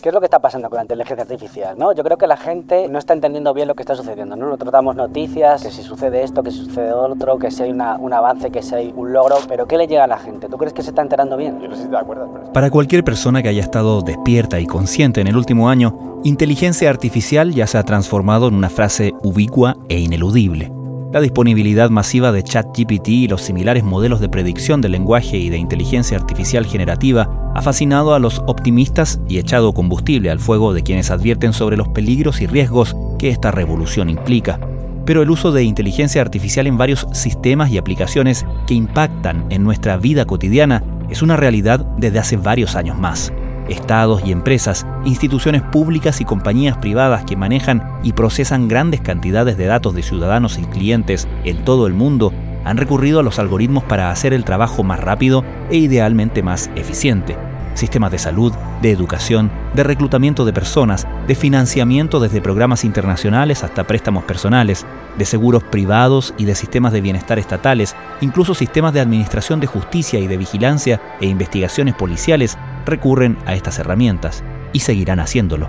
¿Qué 0.00 0.10
es 0.10 0.14
lo 0.14 0.20
que 0.20 0.26
está 0.26 0.38
pasando 0.38 0.70
con 0.70 0.76
la 0.76 0.82
inteligencia 0.82 1.24
artificial? 1.24 1.76
¿no? 1.76 1.92
Yo 1.92 2.04
creo 2.04 2.16
que 2.16 2.28
la 2.28 2.36
gente 2.36 2.86
no 2.88 3.00
está 3.00 3.14
entendiendo 3.14 3.52
bien 3.52 3.66
lo 3.66 3.74
que 3.74 3.82
está 3.82 3.96
sucediendo. 3.96 4.36
¿no? 4.36 4.44
Nosotros 4.44 4.70
tratamos 4.70 4.94
noticias, 4.94 5.60
que 5.64 5.72
si 5.72 5.82
sucede 5.82 6.22
esto, 6.22 6.44
que 6.44 6.52
si 6.52 6.58
sucede 6.58 6.92
otro, 6.92 7.36
que 7.40 7.50
si 7.50 7.64
hay 7.64 7.72
una, 7.72 7.96
un 7.96 8.12
avance, 8.12 8.52
que 8.52 8.62
si 8.62 8.76
hay 8.76 8.94
un 8.94 9.12
logro, 9.12 9.38
pero 9.48 9.66
¿qué 9.66 9.76
le 9.76 9.88
llega 9.88 10.04
a 10.04 10.06
la 10.06 10.18
gente? 10.18 10.48
¿Tú 10.48 10.56
crees 10.56 10.72
que 10.72 10.82
se 10.82 10.90
está 10.90 11.02
enterando 11.02 11.36
bien? 11.36 11.58
Yo 11.60 11.66
no 11.66 11.74
sé 11.74 11.82
si 11.82 11.88
te 11.88 11.96
acuerdas. 11.96 12.28
Pero... 12.32 12.52
Para 12.52 12.70
cualquier 12.70 13.02
persona 13.02 13.42
que 13.42 13.48
haya 13.48 13.60
estado 13.60 14.00
despierta 14.02 14.60
y 14.60 14.66
consciente 14.66 15.20
en 15.20 15.26
el 15.26 15.36
último 15.36 15.68
año, 15.68 16.20
inteligencia 16.22 16.90
artificial 16.90 17.52
ya 17.52 17.66
se 17.66 17.76
ha 17.76 17.82
transformado 17.82 18.46
en 18.46 18.54
una 18.54 18.70
frase 18.70 19.14
ubicua 19.24 19.78
e 19.88 19.98
ineludible. 19.98 20.77
La 21.10 21.22
disponibilidad 21.22 21.88
masiva 21.88 22.32
de 22.32 22.42
ChatGPT 22.42 23.08
y 23.08 23.28
los 23.28 23.40
similares 23.40 23.82
modelos 23.82 24.20
de 24.20 24.28
predicción 24.28 24.82
del 24.82 24.92
lenguaje 24.92 25.38
y 25.38 25.48
de 25.48 25.56
inteligencia 25.56 26.18
artificial 26.18 26.66
generativa 26.66 27.50
ha 27.54 27.62
fascinado 27.62 28.12
a 28.12 28.18
los 28.18 28.42
optimistas 28.46 29.18
y 29.26 29.38
echado 29.38 29.72
combustible 29.72 30.30
al 30.30 30.38
fuego 30.38 30.74
de 30.74 30.82
quienes 30.82 31.10
advierten 31.10 31.54
sobre 31.54 31.78
los 31.78 31.88
peligros 31.88 32.42
y 32.42 32.46
riesgos 32.46 32.94
que 33.18 33.30
esta 33.30 33.50
revolución 33.50 34.10
implica. 34.10 34.60
Pero 35.06 35.22
el 35.22 35.30
uso 35.30 35.50
de 35.50 35.62
inteligencia 35.62 36.20
artificial 36.20 36.66
en 36.66 36.76
varios 36.76 37.06
sistemas 37.12 37.70
y 37.70 37.78
aplicaciones 37.78 38.44
que 38.66 38.74
impactan 38.74 39.46
en 39.48 39.64
nuestra 39.64 39.96
vida 39.96 40.26
cotidiana 40.26 40.84
es 41.08 41.22
una 41.22 41.36
realidad 41.36 41.86
desde 41.96 42.18
hace 42.18 42.36
varios 42.36 42.76
años 42.76 42.98
más 42.98 43.32
estados 43.68 44.22
y 44.24 44.32
empresas, 44.32 44.86
instituciones 45.04 45.62
públicas 45.62 46.20
y 46.20 46.24
compañías 46.24 46.76
privadas 46.78 47.24
que 47.24 47.36
manejan 47.36 47.82
y 48.02 48.12
procesan 48.12 48.68
grandes 48.68 49.00
cantidades 49.00 49.56
de 49.56 49.66
datos 49.66 49.94
de 49.94 50.02
ciudadanos 50.02 50.58
y 50.58 50.64
clientes 50.64 51.28
en 51.44 51.64
todo 51.64 51.86
el 51.86 51.94
mundo 51.94 52.32
han 52.64 52.76
recurrido 52.76 53.20
a 53.20 53.22
los 53.22 53.38
algoritmos 53.38 53.84
para 53.84 54.10
hacer 54.10 54.32
el 54.34 54.44
trabajo 54.44 54.82
más 54.82 55.00
rápido 55.00 55.44
e 55.70 55.76
idealmente 55.76 56.42
más 56.42 56.70
eficiente. 56.76 57.36
Sistemas 57.74 58.10
de 58.10 58.18
salud, 58.18 58.52
de 58.82 58.90
educación, 58.90 59.52
de 59.72 59.84
reclutamiento 59.84 60.44
de 60.44 60.52
personas, 60.52 61.06
de 61.28 61.34
financiamiento 61.36 62.18
desde 62.18 62.40
programas 62.40 62.84
internacionales 62.84 63.62
hasta 63.62 63.84
préstamos 63.84 64.24
personales, 64.24 64.84
de 65.16 65.24
seguros 65.24 65.62
privados 65.62 66.34
y 66.38 66.44
de 66.44 66.56
sistemas 66.56 66.92
de 66.92 67.00
bienestar 67.00 67.38
estatales, 67.38 67.94
incluso 68.20 68.54
sistemas 68.54 68.92
de 68.94 69.00
administración 69.00 69.60
de 69.60 69.68
justicia 69.68 70.18
y 70.18 70.26
de 70.26 70.36
vigilancia 70.36 71.00
e 71.20 71.26
investigaciones 71.26 71.94
policiales 71.94 72.58
recurren 72.88 73.36
a 73.46 73.54
estas 73.54 73.78
herramientas 73.78 74.42
y 74.72 74.80
seguirán 74.80 75.20
haciéndolo. 75.20 75.68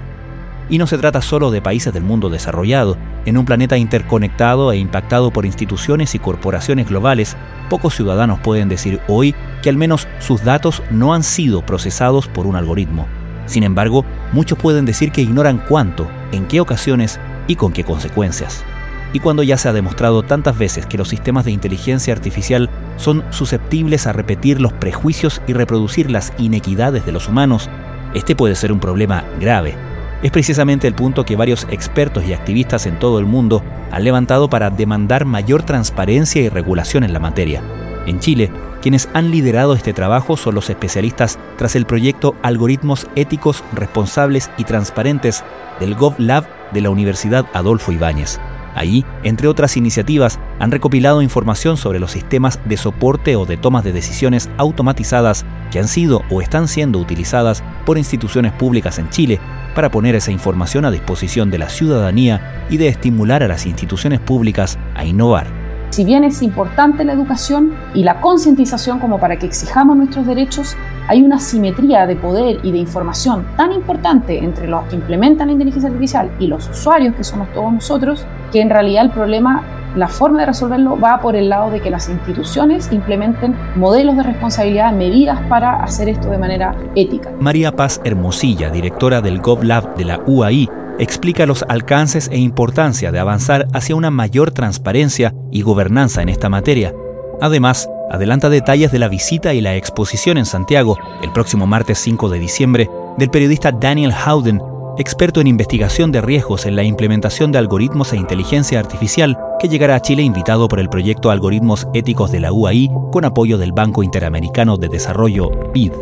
Y 0.70 0.78
no 0.78 0.86
se 0.86 0.98
trata 0.98 1.22
solo 1.22 1.50
de 1.50 1.62
países 1.62 1.94
del 1.94 2.04
mundo 2.04 2.30
desarrollado. 2.30 2.96
En 3.26 3.38
un 3.38 3.46
planeta 3.46 3.78
interconectado 3.78 4.72
e 4.72 4.78
impactado 4.78 5.32
por 5.32 5.46
instituciones 5.46 6.14
y 6.14 6.20
corporaciones 6.20 6.88
globales, 6.88 7.36
pocos 7.70 7.96
ciudadanos 7.96 8.40
pueden 8.40 8.70
decir 8.70 9.00
hoy 9.08 9.34
que 9.64 9.70
al 9.70 9.78
menos 9.78 10.08
sus 10.20 10.44
datos 10.44 10.84
no 10.92 11.14
han 11.14 11.24
sido 11.24 11.66
procesados 11.66 12.28
por 12.28 12.46
un 12.46 12.56
algoritmo. 12.56 13.08
Sin 13.48 13.64
embargo, 13.64 14.06
muchos 14.32 14.60
pueden 14.60 14.86
decir 14.86 15.12
que 15.12 15.22
ignoran 15.22 15.64
cuánto, 15.68 16.08
en 16.32 16.46
qué 16.46 16.60
ocasiones 16.62 17.20
y 17.48 17.56
con 17.56 17.74
qué 17.74 17.84
consecuencias. 17.84 18.64
Y 19.12 19.20
cuando 19.20 19.42
ya 19.42 19.58
se 19.58 19.70
ha 19.70 19.74
demostrado 19.74 20.22
tantas 20.22 20.56
veces 20.56 20.86
que 20.86 21.00
los 21.00 21.10
sistemas 21.10 21.46
de 21.46 21.52
inteligencia 21.52 22.14
artificial 22.14 22.70
son 23.00 23.24
susceptibles 23.32 24.06
a 24.06 24.14
repetir 24.14 24.62
los 24.62 24.74
prejuicios 24.74 25.42
y 25.48 25.54
reproducir 25.54 26.12
las 26.12 26.34
inequidades 26.38 27.06
de 27.06 27.12
los 27.12 27.28
humanos, 27.28 27.70
este 28.14 28.36
puede 28.36 28.56
ser 28.56 28.72
un 28.72 28.80
problema 28.80 29.24
grave. 29.40 29.76
Es 30.22 30.32
precisamente 30.32 30.86
el 30.86 30.94
punto 30.94 31.24
que 31.24 31.38
varios 31.38 31.66
expertos 31.72 32.26
y 32.26 32.34
activistas 32.34 32.86
en 32.86 33.00
todo 33.00 33.20
el 33.20 33.26
mundo 33.26 33.64
han 33.92 34.04
levantado 34.04 34.50
para 34.50 34.70
demandar 34.70 35.26
mayor 35.26 35.64
transparencia 35.64 36.42
y 36.42 36.50
regulación 36.50 37.04
en 37.04 37.14
la 37.14 37.20
materia. 37.20 37.64
En 38.06 38.20
Chile, 38.20 38.52
quienes 38.82 39.08
han 39.14 39.32
liderado 39.32 39.74
este 39.74 39.94
trabajo 39.94 40.36
son 40.36 40.56
los 40.56 40.70
especialistas 40.70 41.40
tras 41.58 41.76
el 41.76 41.86
proyecto 41.86 42.36
Algoritmos 42.42 43.08
Éticos, 43.16 43.64
Responsables 43.74 44.50
y 44.58 44.66
Transparentes 44.66 45.44
del 45.80 45.96
GovLab 45.96 46.46
de 46.72 46.82
la 46.82 46.90
Universidad 46.90 47.46
Adolfo 47.54 47.92
Ibáñez. 47.92 48.40
Ahí, 48.80 49.04
entre 49.24 49.50
otras 49.50 49.76
iniciativas, 49.76 50.40
han 50.58 50.72
recopilado 50.72 51.22
información 51.22 51.76
sobre 51.76 52.00
los 52.00 52.12
sistemas 52.12 52.62
de 52.64 52.78
soporte 52.78 53.36
o 53.36 53.46
de 53.46 53.58
tomas 53.58 53.84
de 53.84 53.92
decisiones 53.92 54.50
automatizadas 54.56 55.46
que 55.70 55.80
han 55.80 55.90
sido 55.90 56.24
o 56.30 56.42
están 56.42 56.70
siendo 56.70 56.98
utilizadas 56.98 57.62
por 57.86 57.98
instituciones 57.98 58.54
públicas 58.54 58.98
en 58.98 59.10
Chile 59.10 59.42
para 59.76 59.92
poner 59.92 60.16
esa 60.16 60.32
información 60.32 60.86
a 60.86 60.92
disposición 60.92 61.52
de 61.52 61.58
la 61.58 61.68
ciudadanía 61.68 62.66
y 62.70 62.78
de 62.78 62.88
estimular 62.88 63.44
a 63.44 63.50
las 63.50 63.66
instituciones 63.66 64.22
públicas 64.22 64.80
a 64.96 65.04
innovar. 65.04 65.59
Si 66.00 66.06
bien 66.06 66.24
es 66.24 66.42
importante 66.42 67.04
la 67.04 67.12
educación 67.12 67.74
y 67.94 68.04
la 68.04 68.22
concientización 68.22 69.00
como 69.00 69.20
para 69.20 69.38
que 69.38 69.46
exijamos 69.46 69.98
nuestros 69.98 70.26
derechos, 70.26 70.78
hay 71.10 71.22
una 71.22 71.40
simetría 71.40 72.08
de 72.08 72.16
poder 72.16 72.62
y 72.64 72.72
de 72.72 72.78
información 72.78 73.46
tan 73.58 73.74
importante 73.74 74.42
entre 74.42 74.70
los 74.70 74.86
que 74.86 74.96
implementan 74.96 75.48
la 75.48 75.52
inteligencia 75.52 75.90
artificial 75.90 76.32
y 76.40 76.48
los 76.48 76.70
usuarios, 76.70 77.16
que 77.16 77.26
somos 77.26 77.52
todos 77.52 77.74
nosotros, 77.74 78.26
que 78.54 78.62
en 78.62 78.70
realidad 78.70 79.04
el 79.04 79.12
problema, 79.12 79.62
la 79.98 80.08
forma 80.08 80.40
de 80.40 80.46
resolverlo 80.46 80.98
va 80.98 81.20
por 81.20 81.36
el 81.36 81.50
lado 81.50 81.70
de 81.70 81.82
que 81.82 81.90
las 81.90 82.08
instituciones 82.08 82.94
implementen 82.94 83.54
modelos 83.76 84.16
de 84.16 84.24
responsabilidad, 84.24 84.94
medidas 84.94 85.42
para 85.50 85.84
hacer 85.84 86.08
esto 86.08 86.30
de 86.30 86.38
manera 86.38 86.76
ética. 86.96 87.30
María 87.42 87.74
Paz 87.74 88.00
Hermosilla, 88.06 88.70
directora 88.70 89.20
del 89.20 89.42
GovLab 89.42 89.98
de 89.98 90.06
la 90.06 90.22
UAI, 90.26 90.70
explica 91.00 91.46
los 91.46 91.64
alcances 91.68 92.30
e 92.32 92.38
importancia 92.38 93.12
de 93.12 93.20
avanzar 93.20 93.68
hacia 93.74 93.96
una 93.96 94.12
mayor 94.12 94.52
transparencia 94.52 95.34
y 95.52 95.62
gobernanza 95.62 96.22
en 96.22 96.30
esta 96.30 96.50
materia. 96.50 96.94
Además, 97.42 97.90
adelanta 98.12 98.50
detalles 98.50 98.92
de 98.92 99.00
la 99.00 99.08
visita 99.08 99.54
y 99.54 99.62
la 99.62 99.76
exposición 99.76 100.38
en 100.38 100.46
Santiago 100.46 100.98
el 101.24 101.32
próximo 101.32 101.66
martes 101.66 101.98
5 102.00 102.30
de 102.30 102.40
diciembre 102.40 102.90
del 103.18 103.30
periodista 103.30 103.72
Daniel 103.72 104.14
Howden, 104.14 104.62
experto 104.98 105.40
en 105.40 105.48
investigación 105.48 106.12
de 106.12 106.22
riesgos 106.22 106.66
en 106.66 106.76
la 106.76 106.84
implementación 106.84 107.52
de 107.52 107.58
algoritmos 107.58 108.12
e 108.12 108.18
inteligencia 108.18 108.80
artificial, 108.80 109.38
que 109.60 109.70
llegará 109.70 109.96
a 109.96 110.02
Chile 110.02 110.24
invitado 110.24 110.68
por 110.68 110.80
el 110.80 110.90
proyecto 110.90 111.32
Algoritmos 111.32 111.88
Éticos 111.94 112.32
de 112.32 112.42
la 112.42 112.52
UAI 112.52 112.90
con 113.12 113.24
apoyo 113.26 113.58
del 113.58 113.72
Banco 113.72 114.04
Interamericano 114.04 114.78
de 114.78 114.90
Desarrollo, 114.90 115.50
BID. 115.74 115.94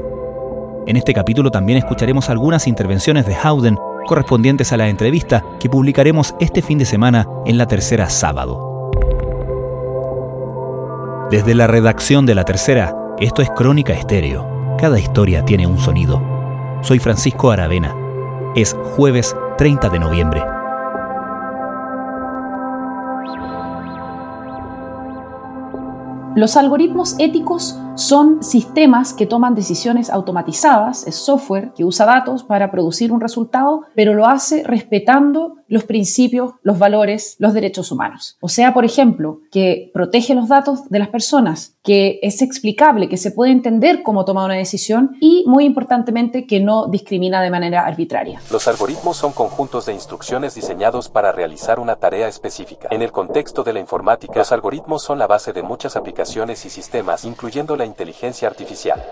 En 0.88 0.96
este 0.96 1.14
capítulo 1.14 1.52
también 1.52 1.78
escucharemos 1.78 2.30
algunas 2.30 2.66
intervenciones 2.66 3.26
de 3.26 3.36
Howden 3.36 3.78
correspondientes 4.08 4.72
a 4.72 4.78
la 4.78 4.88
entrevista 4.88 5.44
que 5.60 5.70
publicaremos 5.70 6.34
este 6.40 6.62
fin 6.62 6.78
de 6.78 6.86
semana 6.86 7.28
en 7.46 7.58
la 7.58 7.68
tercera 7.68 8.10
sábado. 8.10 8.90
Desde 11.30 11.56
la 11.56 11.68
redacción 11.68 12.26
de 12.26 12.36
la 12.36 12.46
tercera, 12.46 12.96
esto 13.20 13.42
es 13.42 13.50
Crónica 13.50 13.92
Estéreo. 13.92 14.78
Cada 14.80 14.98
historia 14.98 15.44
tiene 15.44 15.68
un 15.68 15.78
sonido. 15.78 16.22
Soy 16.84 17.00
Francisco 17.00 17.52
Aravena. 17.52 17.94
Es 18.56 18.74
jueves 18.96 19.36
30 19.58 19.90
de 19.90 20.00
noviembre. 20.00 20.42
Los 26.38 26.56
algoritmos 26.56 27.16
éticos 27.20 27.78
son 27.98 28.44
sistemas 28.44 29.14
que 29.14 29.26
toman 29.26 29.56
decisiones 29.56 30.10
automatizadas, 30.10 31.08
es 31.08 31.16
software 31.16 31.74
que 31.76 31.84
usa 31.84 32.06
datos 32.06 32.44
para 32.44 32.72
producir 32.72 33.12
un 33.12 33.20
resultado, 33.20 33.82
pero 33.96 34.14
lo 34.14 34.28
hace 34.28 34.64
respetando 34.64 35.56
los 35.68 35.84
principios, 35.84 36.54
los 36.62 36.80
valores, 36.80 37.36
los 37.40 37.54
derechos 37.54 37.92
humanos. 37.92 38.38
O 38.40 38.50
sea, 38.50 38.74
por 38.74 38.86
ejemplo, 38.86 39.42
que 39.52 39.92
protege 39.94 40.34
los 40.34 40.48
datos 40.48 40.90
de 40.90 41.00
las 41.00 41.10
personas, 41.10 41.76
que 41.84 42.20
es 42.22 42.42
explicable, 42.42 43.10
que 43.10 43.18
se 43.18 43.32
puede 43.32 43.52
entender 43.52 44.04
cómo 44.04 44.26
toma 44.26 44.46
una 44.46 44.54
decisión 44.54 45.18
y, 45.20 45.44
muy 45.48 45.66
importantemente, 45.66 46.46
que 46.46 46.60
no 46.60 46.88
discrimina 46.88 47.42
de 47.42 47.50
manera 47.50 47.86
arbitraria. 47.86 48.40
Los 48.52 48.68
algoritmos 48.68 49.18
son 49.18 49.34
conjuntos 49.34 49.86
de 49.86 49.94
instrucciones 49.94 50.56
diseñados 50.56 51.10
para 51.10 51.32
realizar 51.32 51.80
una 51.80 51.96
tarea 51.96 52.28
específica. 52.28 52.88
En 52.92 53.02
el 53.02 53.12
contexto 53.12 53.64
de 53.64 53.74
la 53.74 53.80
informática, 53.80 54.34
los 54.40 54.52
algoritmos 54.52 55.02
son 55.02 55.20
la 55.20 55.28
base 55.28 55.52
de 55.52 55.64
muchas 55.64 55.96
aplicaciones 55.96 56.66
y 56.66 56.70
sistemas, 56.70 57.26
incluyendo 57.26 57.76
la 57.76 57.87
inteligencia 57.88 58.48
artificial. 58.48 59.04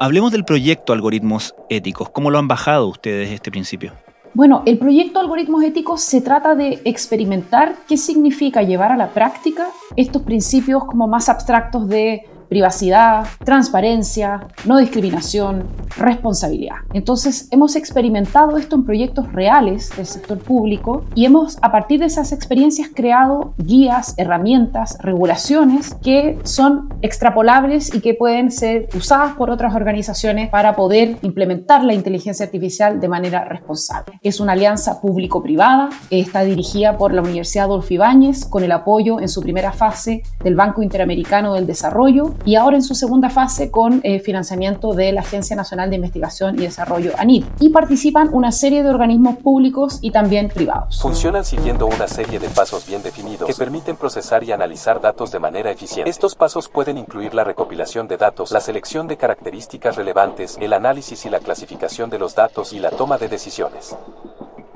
Hablemos 0.00 0.32
del 0.32 0.44
proyecto 0.44 0.92
Algoritmos 0.92 1.54
Éticos. 1.68 2.10
¿Cómo 2.10 2.30
lo 2.30 2.38
han 2.38 2.48
bajado 2.48 2.88
ustedes 2.88 3.30
este 3.30 3.50
principio? 3.50 3.92
Bueno, 4.34 4.62
el 4.66 4.76
proyecto 4.76 5.20
Algoritmos 5.20 5.62
Éticos 5.62 6.02
se 6.02 6.20
trata 6.20 6.54
de 6.54 6.82
experimentar 6.84 7.74
qué 7.88 7.96
significa 7.96 8.62
llevar 8.62 8.92
a 8.92 8.96
la 8.96 9.08
práctica 9.08 9.68
estos 9.96 10.22
principios 10.22 10.84
como 10.84 11.08
más 11.08 11.28
abstractos 11.30 11.88
de 11.88 12.28
privacidad, 12.48 13.26
transparencia, 13.44 14.48
no 14.64 14.78
discriminación, 14.78 15.64
responsabilidad. 15.96 16.76
Entonces, 16.92 17.48
hemos 17.50 17.76
experimentado 17.76 18.56
esto 18.56 18.76
en 18.76 18.84
proyectos 18.84 19.32
reales 19.32 19.90
del 19.96 20.06
sector 20.06 20.38
público 20.38 21.04
y 21.14 21.24
hemos, 21.24 21.58
a 21.62 21.72
partir 21.72 22.00
de 22.00 22.06
esas 22.06 22.32
experiencias, 22.32 22.90
creado 22.94 23.54
guías, 23.58 24.14
herramientas, 24.16 24.98
regulaciones 25.00 25.94
que 26.02 26.38
son 26.44 26.88
extrapolables 27.02 27.94
y 27.94 28.00
que 28.00 28.14
pueden 28.14 28.50
ser 28.50 28.88
usadas 28.94 29.34
por 29.34 29.50
otras 29.50 29.74
organizaciones 29.74 30.50
para 30.50 30.76
poder 30.76 31.16
implementar 31.22 31.84
la 31.84 31.94
inteligencia 31.94 32.46
artificial 32.46 33.00
de 33.00 33.08
manera 33.08 33.44
responsable. 33.44 34.18
Es 34.22 34.40
una 34.40 34.52
alianza 34.52 35.00
público-privada, 35.00 35.88
está 36.10 36.42
dirigida 36.42 36.96
por 36.98 37.12
la 37.12 37.22
Universidad 37.22 37.66
Adolfo 37.66 37.94
Ibáñez 37.94 38.44
con 38.44 38.62
el 38.62 38.72
apoyo 38.72 39.20
en 39.20 39.28
su 39.28 39.40
primera 39.40 39.72
fase 39.72 40.22
del 40.42 40.54
Banco 40.54 40.82
Interamericano 40.82 41.54
del 41.54 41.66
Desarrollo 41.66 42.34
y 42.44 42.56
ahora 42.56 42.76
en 42.76 42.82
su 42.82 42.94
segunda 42.94 43.30
fase 43.30 43.70
con 43.70 44.00
eh, 44.04 44.20
financiamiento 44.20 44.92
de 44.92 45.12
la 45.12 45.20
Agencia 45.20 45.56
Nacional 45.56 45.90
de 45.90 45.96
Investigación 45.96 46.56
y 46.56 46.62
Desarrollo 46.62 47.12
ANID. 47.16 47.44
Y 47.60 47.70
participan 47.70 48.30
una 48.32 48.52
serie 48.52 48.82
de 48.82 48.90
organismos 48.90 49.36
públicos 49.38 49.98
y 50.00 50.10
también 50.10 50.48
privados. 50.48 51.00
Funcionan 51.00 51.44
siguiendo 51.44 51.86
una 51.86 52.08
serie 52.08 52.38
de 52.38 52.48
pasos 52.48 52.86
bien 52.86 53.02
definidos 53.02 53.48
que 53.48 53.54
permiten 53.54 53.96
procesar 53.96 54.44
y 54.44 54.52
analizar 54.52 55.00
datos 55.00 55.30
de 55.30 55.38
manera 55.38 55.70
eficiente. 55.70 56.10
Estos 56.10 56.34
pasos 56.34 56.68
pueden 56.68 56.98
incluir 56.98 57.34
la 57.34 57.44
recopilación 57.44 58.08
de 58.08 58.16
datos, 58.16 58.50
la 58.52 58.60
selección 58.60 59.06
de 59.08 59.16
características 59.16 59.96
relevantes, 59.96 60.56
el 60.60 60.72
análisis 60.72 61.26
y 61.26 61.30
la 61.30 61.40
clasificación 61.40 62.10
de 62.10 62.18
los 62.18 62.34
datos 62.34 62.72
y 62.72 62.78
la 62.78 62.90
toma 62.90 63.18
de 63.18 63.28
decisiones. 63.28 63.96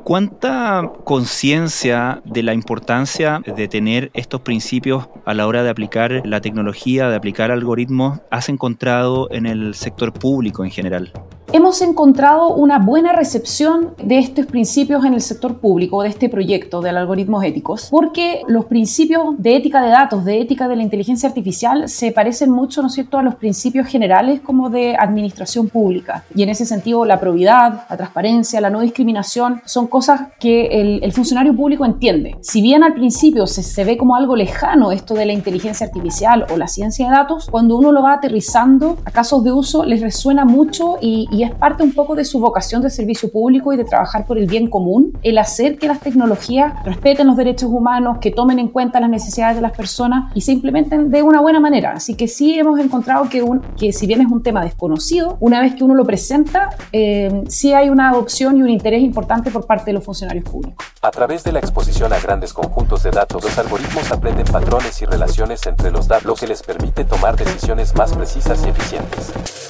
¿Cuánta 0.05 0.91
conciencia 1.05 2.23
de 2.25 2.43
la 2.43 2.55
importancia 2.55 3.41
de 3.44 3.69
tener 3.69 4.11
estos 4.14 4.41
principios 4.41 5.08
a 5.25 5.35
la 5.35 5.47
hora 5.47 5.62
de 5.62 5.70
aplicar 5.70 6.23
la 6.25 6.41
tecnología, 6.41 7.08
de 7.08 7.17
aplicar 7.17 7.50
algoritmos, 7.50 8.20
has 8.31 8.49
encontrado 8.49 9.31
en 9.31 9.47
el 9.47 9.75
sector 9.75 10.12
público 10.12 10.64
en 10.64 10.70
general? 10.70 11.12
Hemos 11.52 11.82
encontrado 11.82 12.55
una 12.55 12.79
buena 12.79 13.12
recepción 13.12 13.94
de 14.00 14.19
estos 14.19 14.47
principios 14.47 15.05
en 15.05 15.14
el 15.14 15.20
sector 15.20 15.58
público, 15.58 16.02
de 16.02 16.08
este 16.08 16.29
proyecto 16.29 16.81
de 16.81 16.91
algoritmos 16.91 17.43
éticos, 17.43 17.88
porque 17.91 18.43
los 18.47 18.67
principios 18.67 19.35
de 19.37 19.56
ética 19.56 19.82
de 19.82 19.91
datos, 19.91 20.25
de 20.25 20.41
ética 20.41 20.69
de 20.69 20.76
la 20.76 20.85
inteligencia 20.85 21.29
artificial, 21.29 21.88
se 21.88 22.12
parecen 22.12 22.50
mucho, 22.50 22.82
¿no 22.82 22.87
es 22.87 22.94
cierto?, 22.94 23.19
a 23.19 23.25
los 23.25 23.35
principios 23.35 23.88
generales 23.88 24.41
como 24.41 24.70
de 24.70 24.97
administración 24.97 25.69
pública. 25.69 26.23
Y 26.37 26.44
en 26.44 26.50
ese 26.50 26.64
sentido, 26.64 27.05
la 27.05 27.19
probidad, 27.19 27.85
la 27.91 27.96
transparencia, 27.96 28.61
la 28.61 28.70
no 28.70 28.81
discriminación 28.81 29.61
son 29.64 29.88
cosas 29.88 30.29
que 30.38 30.67
el, 31.03 31.11
funcionario 31.12 31.56
público 31.56 31.85
entiende. 31.85 32.37
Si 32.41 32.62
bien 32.62 32.85
al 32.85 32.94
principio 32.94 33.49
se, 33.49 33.64
se 33.64 33.82
ve 33.82 33.96
como 33.96 34.14
algo 34.14 34.37
lejano 34.37 34.93
esto 34.93 35.14
de 35.14 35.26
la 35.26 35.32
inteligencia 35.32 35.88
artificial 35.88 36.46
o 36.53 36.56
la 36.56 36.69
ciencia 36.69 37.08
de 37.08 37.12
datos, 37.12 37.49
cuando 37.50 37.76
uno 37.76 37.91
lo 37.91 38.03
va 38.03 38.12
aterrizando 38.12 38.96
a 39.05 39.11
casos 39.11 39.43
de 39.43 39.50
uso, 39.50 39.85
les 39.85 40.00
resuena 40.00 40.44
mucho 40.44 40.96
y 41.00 41.40
y 41.40 41.40
es 41.43 41.55
parte 41.55 41.83
un 41.83 41.93
poco 41.93 42.15
de 42.15 42.25
su 42.25 42.41
vocación 42.41 42.83
de 42.83 42.91
servicio 42.91 43.31
público 43.31 43.73
y 43.73 43.77
de 43.77 43.85
trabajar 43.85 44.27
por 44.27 44.39
el 44.39 44.47
bien 44.47 44.69
común, 44.69 45.19
el 45.23 45.39
hacer 45.39 45.79
que 45.79 45.89
las 45.89 46.01
tecnologías 46.01 46.85
respeten 46.85 47.27
los 47.27 47.37
derechos 47.37 47.71
humanos, 47.71 48.19
que 48.21 48.31
tomen 48.31 48.59
en 48.59 48.69
cuenta 48.69 49.01
las 49.01 49.11
necesidades 49.11 49.57
de 49.57 49.63
las 49.63 49.73
personas 49.73 50.33
y 50.35 50.41
se 50.41 50.53
implementen 50.53 51.11
de 51.11 51.23
una 51.23 51.41
buena 51.41 51.61
manera. 51.61 51.93
Así 51.93 52.15
que 52.15 52.29
sí 52.29 52.59
hemos 52.59 52.79
encontrado 52.81 53.29
que, 53.29 53.43
un, 53.43 53.61
que 53.79 53.93
si 53.93 54.07
bien 54.07 54.21
es 54.21 54.31
un 54.31 54.43
tema 54.43 54.65
desconocido, 54.65 55.37
una 55.41 55.61
vez 55.61 55.75
que 55.75 55.85
uno 55.85 55.95
lo 55.95 56.05
presenta, 56.05 56.71
eh, 56.93 57.45
sí 57.49 57.73
hay 57.73 57.91
una 57.91 58.11
adopción 58.11 58.57
y 58.57 58.63
un 58.63 58.71
interés 58.71 59.03
importante 59.03 59.51
por 59.51 59.67
parte 59.67 59.87
de 59.87 59.93
los 59.95 60.05
funcionarios 60.05 60.45
públicos. 60.45 60.85
A 61.03 61.11
través 61.11 61.45
de 61.45 61.53
la 61.53 61.59
exposición 61.59 62.13
a 62.13 62.19
grandes 62.19 62.53
conjuntos 62.53 63.03
de 63.03 63.11
datos, 63.11 63.43
los 63.45 63.59
algoritmos 63.59 64.11
aprenden 64.13 64.47
patrones 64.47 65.01
y 65.03 65.07
relaciones 65.07 65.67
entre 65.67 65.91
los 65.91 66.09
datos, 66.09 66.27
lo 66.27 66.35
que 66.35 66.47
les 66.47 66.63
permite 66.63 67.05
tomar 67.05 67.37
decisiones 67.37 67.95
más 67.95 68.13
precisas 68.13 68.65
y 68.65 68.69
eficientes. 68.69 69.69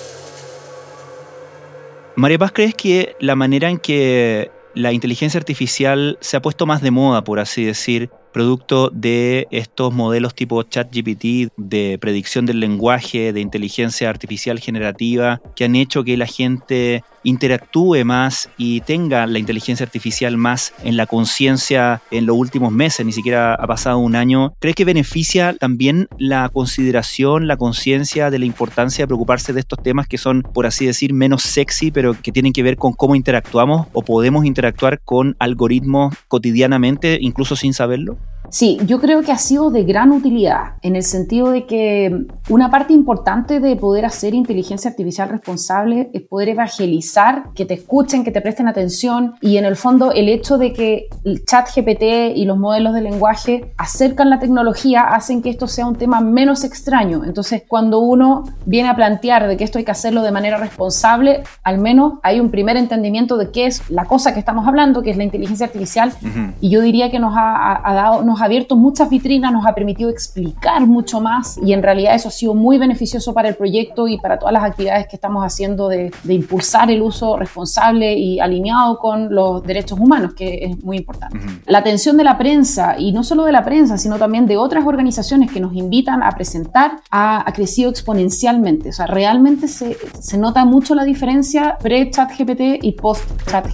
María 2.21 2.39
Paz, 2.39 2.53
¿crees 2.53 2.75
que 2.75 3.17
la 3.19 3.35
manera 3.35 3.71
en 3.71 3.79
que 3.79 4.51
la 4.75 4.93
inteligencia 4.93 5.39
artificial 5.39 6.19
se 6.21 6.37
ha 6.37 6.43
puesto 6.43 6.67
más 6.67 6.83
de 6.83 6.91
moda, 6.91 7.25
por 7.25 7.41
así 7.41 7.65
decir, 7.65 8.11
producto 8.31 8.91
de 8.91 9.49
estos 9.51 9.95
modelos 9.95 10.35
tipo 10.35 10.63
ChatGPT 10.63 11.51
de 11.57 11.97
predicción 11.99 12.45
del 12.45 12.61
lenguaje, 12.61 13.33
de 13.33 13.41
inteligencia 13.41 14.11
artificial 14.11 14.61
generativa, 14.61 15.41
que 15.57 15.65
han 15.65 15.75
hecho 15.77 16.05
que 16.05 16.19
la 16.19 16.27
gente 16.27 17.03
interactúe 17.23 18.05
más 18.05 18.49
y 18.57 18.81
tenga 18.81 19.27
la 19.27 19.39
inteligencia 19.39 19.85
artificial 19.85 20.37
más 20.37 20.73
en 20.85 20.97
la 20.97 21.07
conciencia 21.07 22.03
en 22.11 22.27
los 22.27 22.37
últimos 22.37 22.73
meses, 22.73 23.05
ni 23.05 23.13
siquiera 23.13 23.55
ha 23.55 23.67
pasado 23.67 23.99
un 23.99 24.17
año. 24.17 24.55
¿Crees 24.59 24.77
que 24.77 24.85
beneficia 24.85 25.55
también 25.55 26.09
la 26.19 26.49
consideración, 26.49 27.47
la 27.47 27.57
conciencia 27.57 28.31
de 28.31 28.39
la 28.39 28.45
importancia 28.45 29.03
de 29.03 29.07
preocuparse 29.09 29.53
de 29.53 29.61
estos 29.61 29.83
temas 29.83 30.07
que 30.07 30.19
son, 30.19 30.43
por 30.43 30.67
así 30.67 30.87
decir, 30.87 31.13
menos 31.13 31.43
sexy, 31.43 31.91
pero 31.91 32.15
que 32.21 32.33
tienen 32.33 32.53
que 32.53 32.63
ver 32.63 32.77
con 32.77 32.93
cómo 32.93 33.15
interactuamos 33.15 33.89
o 33.93 34.03
podemos 34.03 34.45
interactuar 34.45 35.01
con 35.01 35.37
algoritmos 35.39 36.15
cotidianamente, 36.29 37.19
incluso 37.21 37.57
sin 37.57 37.75
saberlo? 37.75 38.19
Sí, 38.51 38.79
yo 38.85 39.01
creo 39.01 39.23
que 39.23 39.31
ha 39.31 39.39
sido 39.39 39.71
de 39.71 39.85
gran 39.85 40.11
utilidad 40.11 40.75
en 40.83 40.97
el 40.97 41.05
sentido 41.05 41.51
de 41.51 41.67
que 41.67 42.27
una 42.49 42.69
parte 42.69 42.93
importante 42.93 43.61
de 43.61 43.77
poder 43.77 44.05
hacer 44.05 44.35
inteligencia 44.35 44.91
artificial 44.91 45.29
responsable 45.29 46.11
es 46.13 46.23
poder 46.23 46.49
evangelizar, 46.49 47.51
que 47.55 47.65
te 47.65 47.75
escuchen, 47.75 48.25
que 48.25 48.33
te 48.33 48.41
presten 48.41 48.67
atención 48.67 49.35
y 49.41 49.57
en 49.57 49.65
el 49.65 49.77
fondo 49.77 50.11
el 50.11 50.29
hecho 50.29 50.59
de 50.59 50.73
que 50.73 51.09
el 51.25 51.45
chat 51.45 51.69
GPT 51.75 52.37
y 52.37 52.45
los 52.45 52.59
modelos 52.59 52.93
de 52.93 53.03
lenguaje 53.03 53.73
acercan 53.77 54.31
la 54.31 54.41
tecnología 54.41 55.03
hacen 55.03 55.43
que 55.43 55.51
esto 55.51 55.69
sea 55.69 55.87
un 55.87 55.95
tema 55.95 56.21
menos 56.21 56.65
extraño. 56.65 57.23
Entonces, 57.25 57.63
cuando 57.69 58.01
uno 58.01 58.45
viene 58.67 58.89
a 58.89 58.97
plantear 58.97 59.47
de 59.47 59.57
que 59.57 59.63
esto 59.63 59.79
hay 59.79 59.85
que 59.85 59.93
hacerlo 59.93 60.23
de 60.23 60.33
manera 60.33 60.59
responsable, 60.59 61.45
al 61.63 61.79
menos 61.79 62.15
hay 62.25 62.41
un 62.41 62.51
primer 62.51 62.77
entendimiento 62.77 63.37
de 63.37 63.53
qué 63.53 63.67
es 63.67 63.89
la 63.91 64.07
cosa 64.07 64.35
que 64.35 64.41
estamos 64.41 64.67
hablando, 64.67 65.03
que 65.03 65.11
es 65.11 65.17
la 65.17 65.25
inteligencia 65.25 65.67
artificial 65.67 66.13
y 66.61 66.71
yo 66.71 66.81
diría 66.81 67.13
que 67.13 67.21
nos 67.21 67.35
ha, 67.37 67.89
ha 67.89 67.95
dado, 67.95 68.23
nos 68.25 68.40
ha 68.41 68.45
abierto 68.45 68.77
muchas 68.77 69.11
vitrinas, 69.11 69.53
nos 69.53 69.67
ha 69.67 69.75
permitido 69.75 70.11
explicar 70.11 70.87
mucho 70.87 71.21
más 71.21 71.59
y 71.63 71.73
en 71.73 71.83
realidad 71.83 72.15
eso 72.15 72.29
ha 72.29 72.33
sido 72.33 72.55
muy 72.55 72.79
beneficioso 72.79 73.35
para 73.35 73.49
el 73.49 73.57
proyecto 73.57 74.09
y 74.09 74.19
para 74.19 74.39
todas 74.39 74.53
las 74.53 74.65
actividades 74.65 75.07
que 75.09 75.17
estamos 75.17 75.45
haciendo 75.45 75.89
de, 75.89 76.11
impulsar 76.29 76.91
el 76.91 77.03
uso 77.03 77.37
responsable 77.37 78.15
y 78.15 78.41
alineado 78.41 78.99
con 78.99 79.35
los 79.35 79.63
derechos 79.63 79.99
humanos, 79.99 80.35
que 80.35 80.65
es 80.65 80.83
muy 80.83 80.99
importante. 80.99 81.39
La 81.67 81.79
atención 81.79 82.17
de 82.17 82.25
la 82.25 82.39
prensa 82.39 82.97
y 82.99 83.13
no 83.13 83.25
solo 83.25 83.45
de 83.45 83.53
la 83.53 83.65
prensa, 83.65 83.99
sino 83.99 84.19
también 84.19 84.47
de 84.47 84.57
otras 84.57 84.87
organizaciones 84.87 85.51
que 85.51 85.61
nos 85.61 85.75
invitan 85.75 86.23
a 86.23 86.31
presentar 86.33 87.01
ha, 87.11 87.49
ha 87.49 87.53
crecido 87.53 87.91
exponencialmente. 87.91 88.91
O 88.91 88.93
sea, 88.93 89.07
realmente 89.07 89.69
se, 89.69 89.97
se 90.19 90.39
nota 90.39 90.65
mucho 90.65 90.95
la 90.95 91.05
diferencia 91.05 91.77
pre-chat 91.81 92.31
GPT 92.37 92.83
y 92.83 92.93
post-chat 92.93 93.67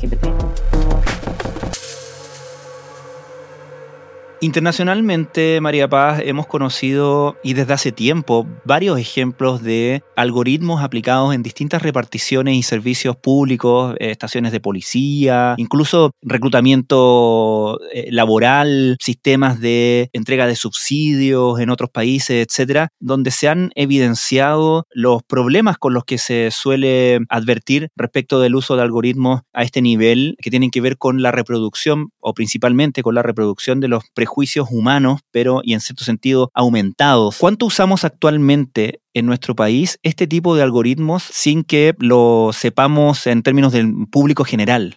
Internacionalmente, 4.43 5.63
María 5.63 5.89
Paz, 5.89 6.21
hemos 6.23 6.47
conocido 6.47 7.39
y 7.43 7.55
desde 7.55 7.73
hace 7.73 7.91
tiempo 7.91 8.47
varios 8.67 8.99
ejemplos 8.99 9.63
de 9.63 10.03
algoritmos 10.15 10.83
aplicados 10.83 11.35
en 11.35 11.43
distintas 11.43 11.81
reparticiones 11.81 12.55
y 12.55 12.63
servicios 12.63 13.17
públicos, 13.17 13.95
eh, 13.99 14.11
estaciones 14.11 14.53
de 14.53 14.61
policía, 14.61 15.55
incluso 15.57 16.11
reclutamiento 16.21 17.81
eh, 17.95 18.09
laboral, 18.11 18.99
sistemas 19.01 19.59
de 19.59 20.11
entrega 20.13 20.47
de 20.47 20.57
subsidios 20.57 21.59
en 21.59 21.71
otros 21.71 21.89
países, 21.89 22.47
etcétera, 22.47 22.89
donde 23.01 23.31
se 23.31 23.49
han 23.49 23.71
evidenciado 23.75 24.85
los 24.91 25.23
problemas 25.23 25.79
con 25.79 25.95
los 25.95 26.05
que 26.05 26.19
se 26.19 26.51
suele 26.51 27.21
advertir 27.31 27.89
respecto 27.97 28.39
del 28.41 28.55
uso 28.55 28.77
de 28.77 28.83
algoritmos 28.83 29.41
a 29.55 29.63
este 29.63 29.81
nivel 29.81 30.37
que 30.43 30.51
tienen 30.51 30.71
que 30.71 30.83
ver 30.83 30.99
con 30.99 31.23
la 31.23 31.33
reproducción 31.33 32.11
o 32.21 32.35
principalmente 32.35 33.03
con 33.03 33.15
la 33.15 33.23
reproducción 33.23 33.81
de 33.81 33.89
los 33.89 34.05
prejuicios 34.13 34.26
humanos, 34.71 35.21
pero 35.31 35.61
y 35.63 35.75
en 35.75 35.81
cierto 35.81 36.05
sentido 36.05 36.51
aumentados. 36.55 37.39
¿Cuánto 37.39 37.67
usamos 37.67 38.05
actualmente 38.05 39.01
en 39.15 39.27
nuestro 39.27 39.55
país 39.55 39.99
este 40.03 40.27
tipo 40.27 40.55
de 40.55 40.63
algoritmos 40.63 41.23
sin 41.23 41.65
que 41.65 41.95
lo 41.99 42.51
sepamos 42.53 43.27
en 43.27 43.43
términos 43.43 43.73
del 43.73 44.07
público 44.11 44.45
general? 44.45 44.97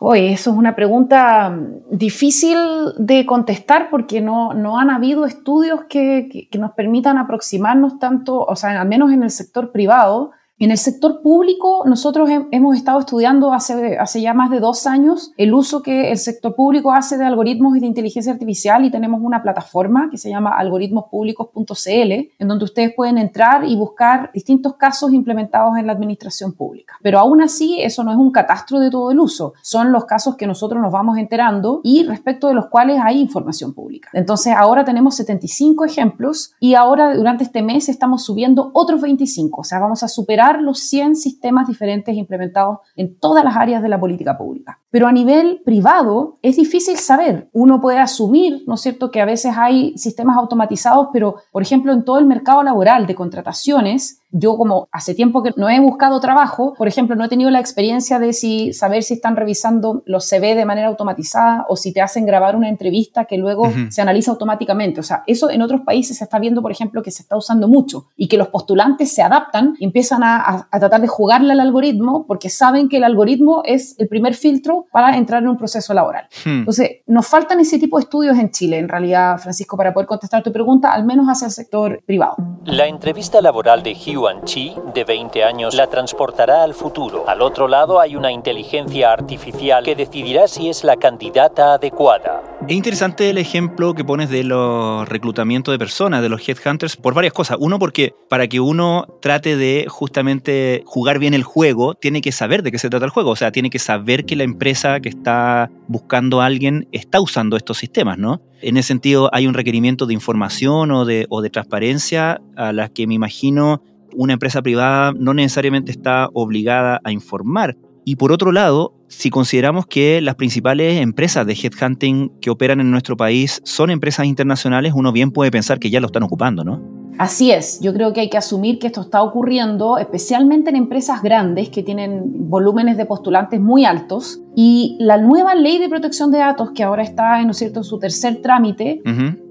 Oye, 0.00 0.32
eso 0.32 0.52
es 0.52 0.56
una 0.56 0.76
pregunta 0.76 1.58
difícil 1.90 2.56
de 2.98 3.26
contestar 3.26 3.90
porque 3.90 4.20
no, 4.20 4.54
no 4.54 4.78
han 4.78 4.90
habido 4.90 5.26
estudios 5.26 5.80
que, 5.88 6.48
que, 6.50 6.58
nos 6.58 6.70
permitan 6.72 7.18
aproximarnos 7.18 7.98
tanto, 7.98 8.44
o 8.44 8.54
sea, 8.54 8.80
al 8.80 8.88
menos 8.88 9.10
en 9.10 9.24
el 9.24 9.30
sector 9.30 9.72
privado, 9.72 10.30
en 10.58 10.72
el 10.72 10.78
sector 10.78 11.22
público, 11.22 11.84
nosotros 11.86 12.28
hemos 12.50 12.76
estado 12.76 12.98
estudiando 12.98 13.52
hace, 13.52 13.96
hace 13.96 14.20
ya 14.20 14.34
más 14.34 14.50
de 14.50 14.58
dos 14.58 14.88
años 14.88 15.32
el 15.36 15.54
uso 15.54 15.82
que 15.82 16.10
el 16.10 16.18
sector 16.18 16.56
público 16.56 16.92
hace 16.92 17.16
de 17.16 17.24
algoritmos 17.24 17.76
y 17.76 17.80
de 17.80 17.86
inteligencia 17.86 18.32
artificial 18.32 18.84
y 18.84 18.90
tenemos 18.90 19.20
una 19.22 19.40
plataforma 19.40 20.08
que 20.10 20.18
se 20.18 20.30
llama 20.30 20.56
algoritmospúblicos.cl 20.58 22.12
en 22.38 22.48
donde 22.48 22.64
ustedes 22.64 22.92
pueden 22.96 23.18
entrar 23.18 23.64
y 23.64 23.76
buscar 23.76 24.32
distintos 24.34 24.74
casos 24.74 25.12
implementados 25.12 25.76
en 25.78 25.86
la 25.86 25.92
administración 25.92 26.52
pública. 26.52 26.94
Pero 27.02 27.20
aún 27.20 27.40
así, 27.40 27.80
eso 27.80 28.02
no 28.02 28.10
es 28.10 28.18
un 28.18 28.32
catastro 28.32 28.80
de 28.80 28.90
todo 28.90 29.12
el 29.12 29.20
uso, 29.20 29.52
son 29.62 29.92
los 29.92 30.06
casos 30.06 30.34
que 30.36 30.48
nosotros 30.48 30.82
nos 30.82 30.92
vamos 30.92 31.18
enterando 31.18 31.80
y 31.84 32.02
respecto 32.02 32.48
de 32.48 32.54
los 32.54 32.66
cuales 32.66 32.98
hay 33.00 33.20
información 33.20 33.74
pública. 33.74 34.08
Entonces, 34.12 34.54
ahora 34.56 34.84
tenemos 34.84 35.14
75 35.14 35.84
ejemplos 35.84 36.54
y 36.58 36.74
ahora 36.74 37.14
durante 37.14 37.44
este 37.44 37.62
mes 37.62 37.88
estamos 37.88 38.24
subiendo 38.24 38.70
otros 38.74 39.00
25, 39.00 39.60
o 39.60 39.64
sea, 39.64 39.78
vamos 39.78 40.02
a 40.02 40.08
superar 40.08 40.47
los 40.56 40.80
100 40.80 41.16
sistemas 41.16 41.68
diferentes 41.68 42.14
implementados 42.16 42.78
en 42.96 43.18
todas 43.18 43.44
las 43.44 43.56
áreas 43.56 43.82
de 43.82 43.88
la 43.88 44.00
política 44.00 44.36
pública. 44.36 44.80
Pero 44.90 45.06
a 45.06 45.12
nivel 45.12 45.60
privado 45.64 46.38
es 46.42 46.56
difícil 46.56 46.96
saber. 46.96 47.48
Uno 47.52 47.80
puede 47.80 47.98
asumir, 47.98 48.64
¿no 48.66 48.74
es 48.74 48.80
cierto?, 48.80 49.10
que 49.10 49.20
a 49.20 49.26
veces 49.26 49.54
hay 49.56 49.96
sistemas 49.98 50.36
automatizados, 50.36 51.08
pero, 51.12 51.36
por 51.52 51.62
ejemplo, 51.62 51.92
en 51.92 52.04
todo 52.04 52.18
el 52.18 52.26
mercado 52.26 52.62
laboral 52.62 53.06
de 53.06 53.14
contrataciones, 53.14 54.22
yo 54.30 54.56
como 54.56 54.88
hace 54.92 55.14
tiempo 55.14 55.42
que 55.42 55.52
no 55.56 55.68
he 55.68 55.80
buscado 55.80 56.20
trabajo, 56.20 56.74
por 56.76 56.88
ejemplo, 56.88 57.16
no 57.16 57.24
he 57.24 57.28
tenido 57.28 57.50
la 57.50 57.60
experiencia 57.60 58.18
de 58.18 58.32
si 58.32 58.72
saber 58.72 59.02
si 59.02 59.14
están 59.14 59.36
revisando 59.36 60.02
los 60.06 60.28
CV 60.28 60.54
de 60.54 60.64
manera 60.64 60.88
automatizada 60.88 61.64
o 61.68 61.76
si 61.76 61.92
te 61.92 62.00
hacen 62.00 62.26
grabar 62.26 62.56
una 62.56 62.68
entrevista 62.68 63.24
que 63.24 63.38
luego 63.38 63.70
se 63.90 64.02
analiza 64.02 64.30
automáticamente. 64.30 65.00
O 65.00 65.02
sea, 65.02 65.22
eso 65.26 65.50
en 65.50 65.62
otros 65.62 65.82
países 65.82 66.18
se 66.18 66.24
está 66.24 66.38
viendo, 66.38 66.62
por 66.62 66.72
ejemplo, 66.72 67.02
que 67.02 67.10
se 67.10 67.22
está 67.22 67.36
usando 67.36 67.68
mucho 67.68 68.06
y 68.16 68.28
que 68.28 68.36
los 68.36 68.48
postulantes 68.48 69.12
se 69.12 69.22
adaptan 69.22 69.74
y 69.78 69.84
empiezan 69.84 70.22
a, 70.22 70.68
tratar 70.70 71.00
de 71.00 71.08
jugarle 71.08 71.52
al 71.52 71.60
algoritmo 71.60 72.26
porque 72.26 72.50
saben 72.50 72.88
que 72.88 72.98
el 72.98 73.04
algoritmo 73.04 73.62
es 73.64 73.94
el 73.98 74.08
primer 74.08 74.34
filtro 74.34 74.86
para 74.92 75.16
entrar 75.16 75.42
en 75.42 75.48
un 75.48 75.56
proceso 75.56 75.94
laboral. 75.94 76.26
Hmm. 76.44 76.60
Entonces, 76.60 76.98
nos 77.06 77.26
faltan 77.26 77.60
ese 77.60 77.78
tipo 77.78 77.98
de 77.98 78.04
estudios 78.04 78.38
en 78.38 78.50
Chile, 78.50 78.78
en 78.78 78.88
realidad, 78.88 79.38
Francisco, 79.38 79.76
para 79.76 79.92
poder 79.92 80.06
contestar 80.06 80.42
tu 80.42 80.52
pregunta, 80.52 80.92
al 80.92 81.04
menos 81.04 81.26
hacia 81.26 81.46
el 81.46 81.52
sector 81.52 82.02
privado. 82.04 82.36
La 82.64 82.86
entrevista 82.86 83.40
laboral 83.40 83.82
de 83.82 83.94
Hyuan 84.18 84.42
Chi, 84.44 84.74
de 84.94 85.04
20 85.04 85.44
años, 85.44 85.74
la 85.74 85.86
transportará 85.86 86.64
al 86.64 86.74
futuro. 86.74 87.28
Al 87.28 87.40
otro 87.40 87.68
lado 87.68 88.00
hay 88.00 88.16
una 88.16 88.32
inteligencia 88.32 89.12
artificial 89.12 89.84
que 89.84 89.94
decidirá 89.94 90.48
si 90.48 90.68
es 90.68 90.82
la 90.82 90.96
candidata 90.96 91.74
adecuada. 91.74 92.42
Es 92.66 92.74
interesante 92.74 93.30
el 93.30 93.38
ejemplo 93.38 93.94
que 93.94 94.04
pones 94.04 94.28
de 94.28 94.42
los 94.42 95.08
reclutamientos 95.08 95.72
de 95.72 95.78
personas, 95.78 96.20
de 96.20 96.28
los 96.28 96.46
headhunters, 96.46 96.96
por 96.96 97.14
varias 97.14 97.32
cosas. 97.32 97.58
Uno, 97.60 97.78
porque 97.78 98.12
para 98.28 98.48
que 98.48 98.58
uno 98.58 99.06
trate 99.22 99.56
de 99.56 99.86
justamente 99.88 100.82
jugar 100.84 101.20
bien 101.20 101.32
el 101.32 101.44
juego, 101.44 101.94
tiene 101.94 102.20
que 102.20 102.32
saber 102.32 102.64
de 102.64 102.72
qué 102.72 102.78
se 102.78 102.90
trata 102.90 103.04
el 103.04 103.12
juego. 103.12 103.30
O 103.30 103.36
sea, 103.36 103.52
tiene 103.52 103.70
que 103.70 103.78
saber 103.78 104.26
que 104.26 104.34
la 104.34 104.42
empresa 104.42 104.98
que 104.98 105.10
está 105.10 105.70
buscando 105.86 106.40
a 106.40 106.46
alguien 106.46 106.88
está 106.90 107.20
usando 107.20 107.56
estos 107.56 107.78
sistemas, 107.78 108.18
¿no? 108.18 108.40
En 108.60 108.76
ese 108.76 108.88
sentido, 108.88 109.30
hay 109.32 109.46
un 109.46 109.54
requerimiento 109.54 110.06
de 110.06 110.14
información 110.14 110.90
o 110.90 111.04
de, 111.04 111.26
o 111.30 111.40
de 111.40 111.50
transparencia 111.50 112.40
a 112.56 112.72
las 112.72 112.90
que 112.90 113.06
me 113.06 113.14
imagino 113.14 113.80
una 114.14 114.34
empresa 114.34 114.62
privada 114.62 115.12
no 115.16 115.34
necesariamente 115.34 115.90
está 115.90 116.28
obligada 116.32 117.00
a 117.04 117.12
informar. 117.12 117.76
Y 118.04 118.16
por 118.16 118.32
otro 118.32 118.52
lado, 118.52 118.94
si 119.08 119.28
consideramos 119.28 119.86
que 119.86 120.20
las 120.22 120.34
principales 120.34 121.00
empresas 121.00 121.46
de 121.46 121.52
headhunting 121.52 122.32
que 122.40 122.50
operan 122.50 122.80
en 122.80 122.90
nuestro 122.90 123.16
país 123.16 123.60
son 123.64 123.90
empresas 123.90 124.26
internacionales, 124.26 124.94
uno 124.94 125.12
bien 125.12 125.30
puede 125.30 125.50
pensar 125.50 125.78
que 125.78 125.90
ya 125.90 126.00
lo 126.00 126.06
están 126.06 126.22
ocupando, 126.22 126.64
¿no? 126.64 126.97
Así 127.18 127.50
es, 127.50 127.80
yo 127.80 127.92
creo 127.92 128.12
que 128.12 128.20
hay 128.20 128.30
que 128.30 128.38
asumir 128.38 128.78
que 128.78 128.86
esto 128.86 129.00
está 129.00 129.22
ocurriendo 129.22 129.98
especialmente 129.98 130.70
en 130.70 130.76
empresas 130.76 131.20
grandes 131.20 131.68
que 131.68 131.82
tienen 131.82 132.48
volúmenes 132.48 132.96
de 132.96 133.06
postulantes 133.06 133.60
muy 133.60 133.84
altos 133.84 134.40
y 134.54 134.96
la 135.00 135.18
nueva 135.18 135.56
ley 135.56 135.78
de 135.78 135.88
protección 135.88 136.30
de 136.30 136.38
datos 136.38 136.70
que 136.70 136.84
ahora 136.84 137.02
está 137.02 137.42
¿no 137.42 137.50
es 137.50 137.56
cierto? 137.56 137.80
en 137.80 137.84
su 137.84 137.98
tercer 137.98 138.40
trámite 138.40 139.02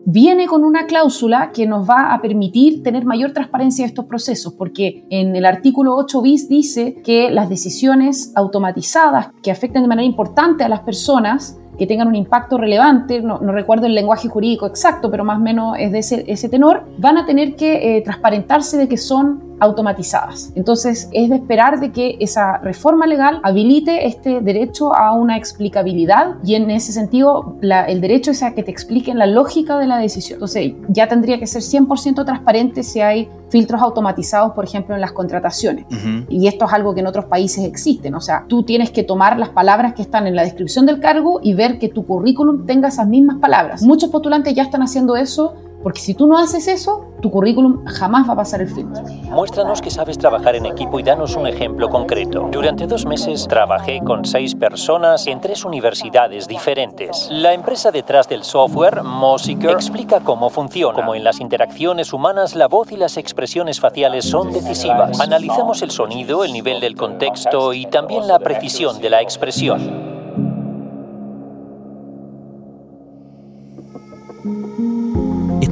viene 0.06 0.48
con 0.48 0.64
una 0.64 0.86
cláusula 0.86 1.52
que 1.54 1.68
nos 1.68 1.90
va 1.90 2.14
a 2.14 2.22
permitir 2.22 2.84
tener 2.84 3.04
mayor 3.04 3.34
transparencia 3.34 3.84
de 3.84 3.90
estos 3.90 4.06
procesos 4.06 4.54
porque 4.54 5.06
en 5.10 5.36
el 5.36 5.46
artículo 5.46 5.94
8 5.98 6.22
bis 6.22 6.48
dice 6.48 7.02
que 7.04 7.30
las 7.32 7.50
decisiones 7.50 8.32
automatizadas 8.36 9.32
que 9.44 9.52
afecten 9.52 9.82
de 9.82 9.90
manera 9.90 10.06
importante 10.06 10.64
a 10.64 10.70
las 10.70 10.80
personas 10.80 11.58
que 11.78 11.88
tengan 11.88 12.08
un 12.08 12.16
impacto 12.16 12.58
relevante, 12.58 13.22
no, 13.22 13.38
recuerdo 13.40 13.86
el 13.86 13.96
lenguaje 13.96 14.28
jurídico 14.28 14.66
exacto, 14.66 15.12
pero 15.12 15.24
más 15.24 15.38
o 15.38 15.42
menos 15.42 15.76
es 15.80 15.92
de 15.92 16.00
ese, 16.00 16.50
tenor, 16.50 16.84
van 16.98 17.18
a 17.18 17.26
tener 17.26 17.56
que 17.56 17.98
eh, 17.98 18.02
transparentarse 18.02 18.78
de 18.78 18.88
que 18.88 18.98
son 18.98 19.47
automatizadas. 19.60 20.52
Entonces, 20.56 21.10
es 21.12 21.30
de 21.30 21.36
esperar 21.36 21.80
de 21.80 21.92
que 21.92 22.18
esa 22.20 22.58
reforma 22.58 23.08
legal 23.08 23.40
habilite 23.44 24.08
este 24.08 24.42
derecho 24.42 24.96
a 24.96 25.14
una 25.14 25.38
explicabilidad 25.38 26.36
y 26.44 26.56
en 26.56 26.70
ese 26.70 26.92
sentido 26.92 27.58
el 27.62 28.02
derecho 28.02 28.32
es 28.32 28.44
a 28.44 28.54
que 28.54 28.64
te 28.64 28.72
expliquen 28.72 29.18
la 29.18 29.26
lógica 29.26 29.78
de 29.80 29.88
la 29.88 29.98
decisión. 29.98 30.38
Entonces, 30.38 30.74
ya 30.90 31.08
tendría 31.08 31.40
que 31.40 31.48
ser 31.48 31.62
100% 31.62 32.26
transparente 32.26 32.84
si 32.84 33.02
hay 33.02 33.30
filtros 33.50 33.82
automatizados, 33.82 34.54
por 34.54 34.66
ejemplo, 34.66 34.94
en 34.94 35.02
las 35.02 35.14
contrataciones. 35.14 35.86
Y 36.30 36.48
esto 36.48 36.66
es 36.66 36.74
algo 36.74 36.94
que 36.94 37.00
en 37.00 37.08
otros 37.08 37.26
países 37.26 37.64
existen. 37.64 38.14
O 38.16 38.22
sea, 38.22 38.46
tú 38.48 38.64
tienes 38.64 38.92
que 38.92 39.04
tomar 39.04 39.40
las 39.40 39.50
palabras 39.50 39.94
que 39.94 40.02
están 40.02 40.28
en 40.28 40.36
la 40.36 40.44
descripción 40.44 40.86
del 40.86 41.00
cargo 41.00 41.40
y 41.42 41.54
ver 41.54 41.80
que 41.80 41.88
tu 41.88 42.06
currículum 42.06 42.66
tenga 42.66 42.90
esas 42.90 43.08
mismas 43.08 43.38
palabras. 43.38 43.82
Muchos 43.84 44.10
postulantes 44.10 44.54
ya 44.54 44.64
están 44.64 44.82
haciendo 44.82 45.16
eso 45.16 45.56
porque 45.88 46.02
si 46.02 46.16
tú 46.16 46.28
no 46.28 46.38
haces 46.38 46.68
eso, 46.68 47.14
tu 47.22 47.32
currículum 47.32 47.86
jamás 47.86 48.28
va 48.28 48.34
a 48.34 48.36
pasar 48.36 48.60
el 48.60 48.68
filtro. 48.68 49.04
Muéstranos 49.30 49.82
que 49.82 49.90
sabes 49.90 50.18
trabajar 50.18 50.54
en 50.58 50.66
equipo 50.66 51.00
y 51.00 51.04
danos 51.04 51.38
un 51.38 51.48
ejemplo 51.48 51.88
concreto. 51.88 52.50
Durante 52.52 52.88
dos 52.88 53.06
meses 53.06 53.48
trabajé 53.48 54.02
con 54.04 54.26
seis 54.26 54.54
personas 54.54 55.26
en 55.28 55.40
tres 55.40 55.64
universidades 55.64 56.46
diferentes. 56.46 57.30
La 57.32 57.54
empresa 57.54 57.90
detrás 57.90 58.28
del 58.28 58.44
software, 58.44 59.02
Mosiker, 59.02 59.72
explica 59.72 60.20
cómo 60.20 60.50
funciona. 60.50 60.94
Como 60.94 61.16
en 61.16 61.24
las 61.24 61.40
interacciones 61.40 62.12
humanas, 62.12 62.54
la 62.54 62.68
voz 62.68 62.92
y 62.92 62.98
las 62.98 63.16
expresiones 63.16 63.80
faciales 63.80 64.26
son 64.26 64.52
decisivas. 64.52 65.22
Analizamos 65.22 65.82
el 65.84 65.92
sonido, 65.92 66.44
el 66.44 66.52
nivel 66.52 66.82
del 66.82 66.98
contexto 66.98 67.72
y 67.72 67.86
también 67.86 68.28
la 68.28 68.40
precisión 68.40 69.00
de 69.00 69.10
la 69.10 69.22
expresión. 69.22 70.07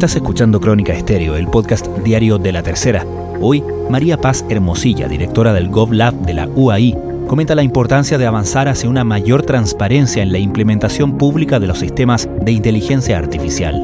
Estás 0.06 0.18
escuchando 0.18 0.62
Crónica 0.62 0.94
Estéreo, 0.94 1.36
el 1.36 1.48
podcast 1.48 1.88
diario 2.04 2.38
de 2.38 2.52
la 2.52 2.62
tercera. 2.62 3.04
Hoy, 3.42 3.64
María 3.90 4.18
Paz 4.18 4.46
Hermosilla, 4.50 5.08
directora 5.08 5.52
del 5.52 5.70
GovLab 5.70 6.14
de 6.28 6.36
la 6.36 6.48
UAI, 6.48 6.96
comenta 7.28 7.56
la 7.56 7.64
importancia 7.64 8.20
de 8.20 8.28
avanzar 8.28 8.68
hacia 8.68 8.88
una 8.88 9.04
mayor 9.04 9.42
transparencia 9.42 10.22
en 10.22 10.32
la 10.32 10.38
implementación 10.38 11.18
pública 11.18 11.60
de 11.60 11.66
los 11.66 11.80
sistemas 11.80 12.30
de 12.40 12.52
inteligencia 12.52 13.18
artificial. 13.18 13.82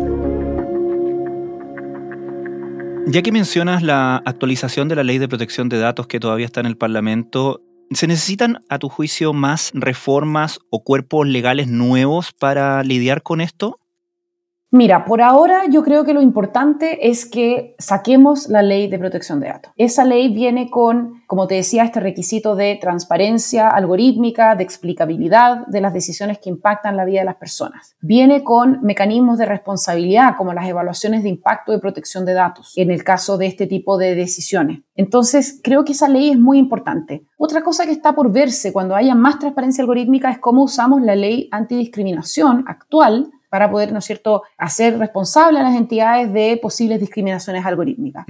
Ya 3.07 3.23
que 3.23 3.31
mencionas 3.31 3.81
la 3.81 4.17
actualización 4.17 4.89
de 4.89 4.97
la 4.97 5.03
ley 5.03 5.17
de 5.17 5.27
protección 5.27 5.69
de 5.69 5.79
datos 5.79 6.05
que 6.05 6.19
todavía 6.19 6.45
está 6.45 6.59
en 6.59 6.67
el 6.67 6.77
Parlamento, 6.77 7.63
¿se 7.89 8.05
necesitan, 8.05 8.59
a 8.69 8.77
tu 8.77 8.89
juicio, 8.89 9.33
más 9.33 9.71
reformas 9.73 10.59
o 10.69 10.83
cuerpos 10.83 11.27
legales 11.27 11.67
nuevos 11.67 12.31
para 12.31 12.83
lidiar 12.83 13.23
con 13.23 13.41
esto? 13.41 13.80
Mira, 14.73 15.03
por 15.03 15.21
ahora 15.21 15.63
yo 15.69 15.83
creo 15.83 16.05
que 16.05 16.13
lo 16.13 16.21
importante 16.21 17.09
es 17.09 17.25
que 17.25 17.75
saquemos 17.77 18.47
la 18.47 18.61
ley 18.61 18.87
de 18.87 18.97
protección 18.97 19.41
de 19.41 19.49
datos. 19.49 19.73
Esa 19.75 20.05
ley 20.05 20.33
viene 20.33 20.69
con, 20.69 21.23
como 21.27 21.45
te 21.45 21.55
decía, 21.55 21.83
este 21.83 21.99
requisito 21.99 22.55
de 22.55 22.77
transparencia 22.79 23.67
algorítmica, 23.67 24.55
de 24.55 24.63
explicabilidad 24.63 25.67
de 25.67 25.81
las 25.81 25.93
decisiones 25.93 26.39
que 26.39 26.49
impactan 26.49 26.95
la 26.95 27.03
vida 27.03 27.19
de 27.19 27.25
las 27.25 27.35
personas. 27.35 27.97
Viene 27.99 28.45
con 28.45 28.81
mecanismos 28.81 29.37
de 29.37 29.45
responsabilidad, 29.45 30.37
como 30.37 30.53
las 30.53 30.69
evaluaciones 30.69 31.23
de 31.23 31.29
impacto 31.29 31.73
de 31.73 31.79
protección 31.79 32.23
de 32.23 32.31
datos, 32.31 32.71
en 32.77 32.91
el 32.91 33.03
caso 33.03 33.37
de 33.37 33.47
este 33.47 33.67
tipo 33.67 33.97
de 33.97 34.15
decisiones. 34.15 34.83
Entonces, 34.95 35.59
creo 35.61 35.83
que 35.83 35.91
esa 35.91 36.07
ley 36.07 36.29
es 36.29 36.39
muy 36.39 36.57
importante. 36.57 37.25
Otra 37.35 37.61
cosa 37.61 37.85
que 37.85 37.91
está 37.91 38.15
por 38.15 38.31
verse 38.31 38.71
cuando 38.71 38.95
haya 38.95 39.15
más 39.15 39.37
transparencia 39.37 39.81
algorítmica 39.81 40.31
es 40.31 40.39
cómo 40.39 40.63
usamos 40.63 41.01
la 41.01 41.17
ley 41.17 41.49
antidiscriminación 41.51 42.63
actual 42.67 43.31
para 43.51 43.69
poder, 43.69 43.91
¿no 43.91 43.99
es 43.99 44.05
cierto?, 44.05 44.43
hacer 44.57 44.97
responsable 44.97 45.59
a 45.59 45.63
las 45.63 45.75
entidades 45.75 46.31
de 46.31 46.57
posibles 46.61 47.01
discriminaciones 47.01 47.65
algorítmicas. 47.65 48.25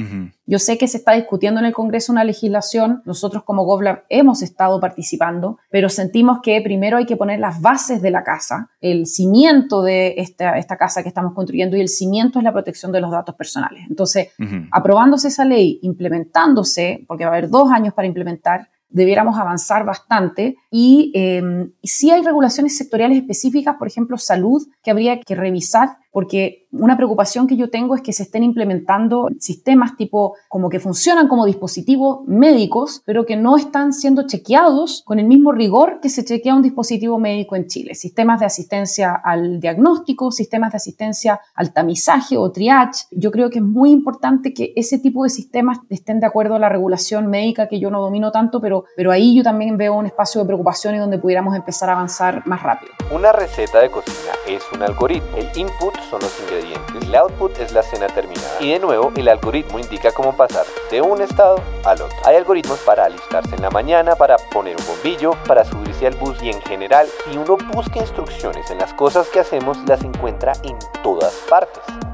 Yo 0.47 0.57
sé 0.57 0.79
que 0.79 0.87
se 0.87 0.97
está 0.97 1.13
discutiendo 1.13 1.59
en 1.59 1.67
el 1.67 1.73
Congreso 1.73 2.11
una 2.11 2.23
legislación, 2.23 3.03
nosotros 3.05 3.43
como 3.43 3.63
GovLab 3.63 4.03
hemos 4.09 4.41
estado 4.41 4.79
participando, 4.79 5.59
pero 5.69 5.89
sentimos 5.89 6.39
que 6.41 6.59
primero 6.61 6.97
hay 6.97 7.05
que 7.05 7.17
poner 7.17 7.39
las 7.39 7.61
bases 7.61 8.01
de 8.01 8.09
la 8.09 8.23
casa, 8.23 8.71
el 8.81 9.05
cimiento 9.05 9.83
de 9.83 10.15
esta, 10.17 10.57
esta 10.57 10.75
casa 10.75 11.03
que 11.03 11.09
estamos 11.09 11.35
construyendo 11.35 11.77
y 11.77 11.81
el 11.81 11.89
cimiento 11.89 12.39
es 12.39 12.43
la 12.43 12.51
protección 12.51 12.91
de 12.91 13.01
los 13.01 13.11
datos 13.11 13.35
personales. 13.35 13.83
Entonces, 13.87 14.29
aprobándose 14.71 15.27
esa 15.27 15.45
ley, 15.45 15.77
implementándose, 15.83 17.05
porque 17.07 17.25
va 17.25 17.31
a 17.31 17.37
haber 17.37 17.51
dos 17.51 17.71
años 17.71 17.93
para 17.93 18.07
implementar, 18.07 18.69
debiéramos 18.91 19.39
avanzar 19.39 19.85
bastante. 19.85 20.57
Y 20.69 21.11
eh, 21.15 21.69
sí 21.83 22.11
hay 22.11 22.21
regulaciones 22.21 22.77
sectoriales 22.77 23.17
específicas, 23.17 23.75
por 23.77 23.87
ejemplo, 23.87 24.17
salud, 24.17 24.67
que 24.83 24.91
habría 24.91 25.19
que 25.19 25.35
revisar 25.35 25.97
porque 26.11 26.67
una 26.71 26.95
preocupación 26.95 27.47
que 27.47 27.57
yo 27.57 27.69
tengo 27.69 27.95
es 27.95 28.01
que 28.01 28.13
se 28.13 28.23
estén 28.23 28.43
implementando 28.43 29.27
sistemas 29.39 29.97
tipo 29.97 30.35
como 30.47 30.69
que 30.69 30.79
funcionan 30.79 31.27
como 31.27 31.45
dispositivos 31.45 32.25
médicos, 32.27 33.01
pero 33.05 33.25
que 33.25 33.35
no 33.35 33.57
están 33.57 33.93
siendo 33.93 34.25
chequeados 34.25 35.03
con 35.05 35.19
el 35.19 35.25
mismo 35.25 35.51
rigor 35.51 35.99
que 36.01 36.09
se 36.09 36.23
chequea 36.23 36.55
un 36.55 36.61
dispositivo 36.61 37.19
médico 37.19 37.55
en 37.55 37.67
Chile. 37.67 37.95
Sistemas 37.95 38.39
de 38.39 38.45
asistencia 38.45 39.13
al 39.13 39.59
diagnóstico, 39.59 40.31
sistemas 40.31 40.71
de 40.71 40.77
asistencia 40.77 41.41
al 41.55 41.73
tamizaje 41.73 42.37
o 42.37 42.51
triage. 42.51 43.05
Yo 43.11 43.31
creo 43.31 43.49
que 43.49 43.59
es 43.59 43.65
muy 43.65 43.91
importante 43.91 44.53
que 44.53 44.73
ese 44.75 44.97
tipo 44.97 45.23
de 45.23 45.29
sistemas 45.29 45.79
estén 45.89 46.19
de 46.19 46.27
acuerdo 46.27 46.55
a 46.55 46.59
la 46.59 46.69
regulación 46.69 47.27
médica 47.27 47.67
que 47.67 47.79
yo 47.79 47.91
no 47.91 48.01
domino 48.01 48.31
tanto, 48.31 48.61
pero, 48.61 48.85
pero 48.95 49.11
ahí 49.11 49.35
yo 49.35 49.43
también 49.43 49.77
veo 49.77 49.93
un 49.93 50.05
espacio 50.05 50.41
de 50.41 50.47
preocupación 50.47 50.95
y 50.95 50.99
donde 50.99 51.17
pudiéramos 51.17 51.55
empezar 51.55 51.89
a 51.89 51.93
avanzar 51.93 52.47
más 52.47 52.63
rápido. 52.63 52.93
Una 53.13 53.31
receta 53.31 53.79
de 53.79 53.89
cocina 53.89 54.31
es 54.47 54.63
un 54.73 54.81
algoritmo. 54.83 55.37
El 55.37 55.47
input 55.59 56.00
son 56.09 56.21
los 56.21 56.39
ingredientes, 56.39 57.03
el 57.03 57.15
output 57.15 57.57
es 57.59 57.71
la 57.71 57.83
cena 57.83 58.07
terminada 58.07 58.57
y 58.59 58.71
de 58.71 58.79
nuevo 58.79 59.11
el 59.15 59.27
algoritmo 59.27 59.79
indica 59.79 60.11
cómo 60.11 60.35
pasar 60.35 60.65
de 60.89 61.01
un 61.01 61.21
estado 61.21 61.55
al 61.85 62.01
otro. 62.01 62.17
Hay 62.25 62.35
algoritmos 62.35 62.79
para 62.79 63.05
alistarse 63.05 63.55
en 63.55 63.61
la 63.61 63.69
mañana, 63.69 64.15
para 64.15 64.37
poner 64.51 64.75
un 64.77 64.85
bombillo, 64.85 65.31
para 65.47 65.63
subirse 65.65 66.07
al 66.07 66.15
bus 66.15 66.41
y 66.41 66.49
en 66.49 66.61
general, 66.61 67.07
si 67.25 67.37
uno 67.37 67.57
busca 67.73 67.99
instrucciones 67.99 68.69
en 68.71 68.79
las 68.79 68.93
cosas 68.93 69.27
que 69.29 69.39
hacemos, 69.39 69.77
las 69.87 70.03
encuentra 70.03 70.53
en 70.63 70.77
todas 71.03 71.33
partes. 71.49 72.10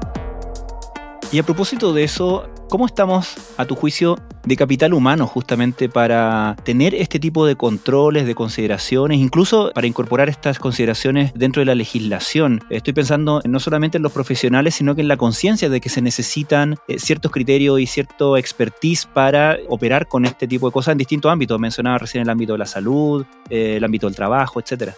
Y 1.30 1.38
a 1.38 1.42
propósito 1.42 1.92
de 1.92 2.04
eso, 2.04 2.48
¿cómo 2.70 2.86
estamos, 2.86 3.34
a 3.58 3.66
tu 3.66 3.74
juicio, 3.74 4.16
de 4.44 4.56
capital 4.56 4.94
humano 4.94 5.26
justamente 5.26 5.90
para 5.90 6.56
tener 6.64 6.94
este 6.94 7.20
tipo 7.20 7.44
de 7.44 7.54
controles, 7.54 8.24
de 8.24 8.34
consideraciones, 8.34 9.18
incluso 9.18 9.70
para 9.74 9.86
incorporar 9.86 10.30
estas 10.30 10.58
consideraciones 10.58 11.34
dentro 11.34 11.60
de 11.60 11.66
la 11.66 11.74
legislación? 11.74 12.62
Estoy 12.70 12.94
pensando 12.94 13.42
no 13.44 13.60
solamente 13.60 13.98
en 13.98 14.04
los 14.04 14.12
profesionales, 14.12 14.76
sino 14.76 14.94
que 14.94 15.02
en 15.02 15.08
la 15.08 15.18
conciencia 15.18 15.68
de 15.68 15.82
que 15.82 15.90
se 15.90 16.00
necesitan 16.00 16.76
eh, 16.88 16.98
ciertos 16.98 17.30
criterios 17.30 17.78
y 17.78 17.86
cierto 17.86 18.38
expertise 18.38 19.04
para 19.04 19.58
operar 19.68 20.08
con 20.08 20.24
este 20.24 20.48
tipo 20.48 20.68
de 20.68 20.72
cosas 20.72 20.92
en 20.92 20.98
distintos 20.98 21.30
ámbitos. 21.30 21.60
Mencionaba 21.60 21.98
recién 21.98 22.22
el 22.22 22.30
ámbito 22.30 22.52
de 22.52 22.58
la 22.58 22.66
salud, 22.66 23.26
eh, 23.50 23.74
el 23.76 23.84
ámbito 23.84 24.06
del 24.06 24.16
trabajo, 24.16 24.60
etcétera. 24.60 24.94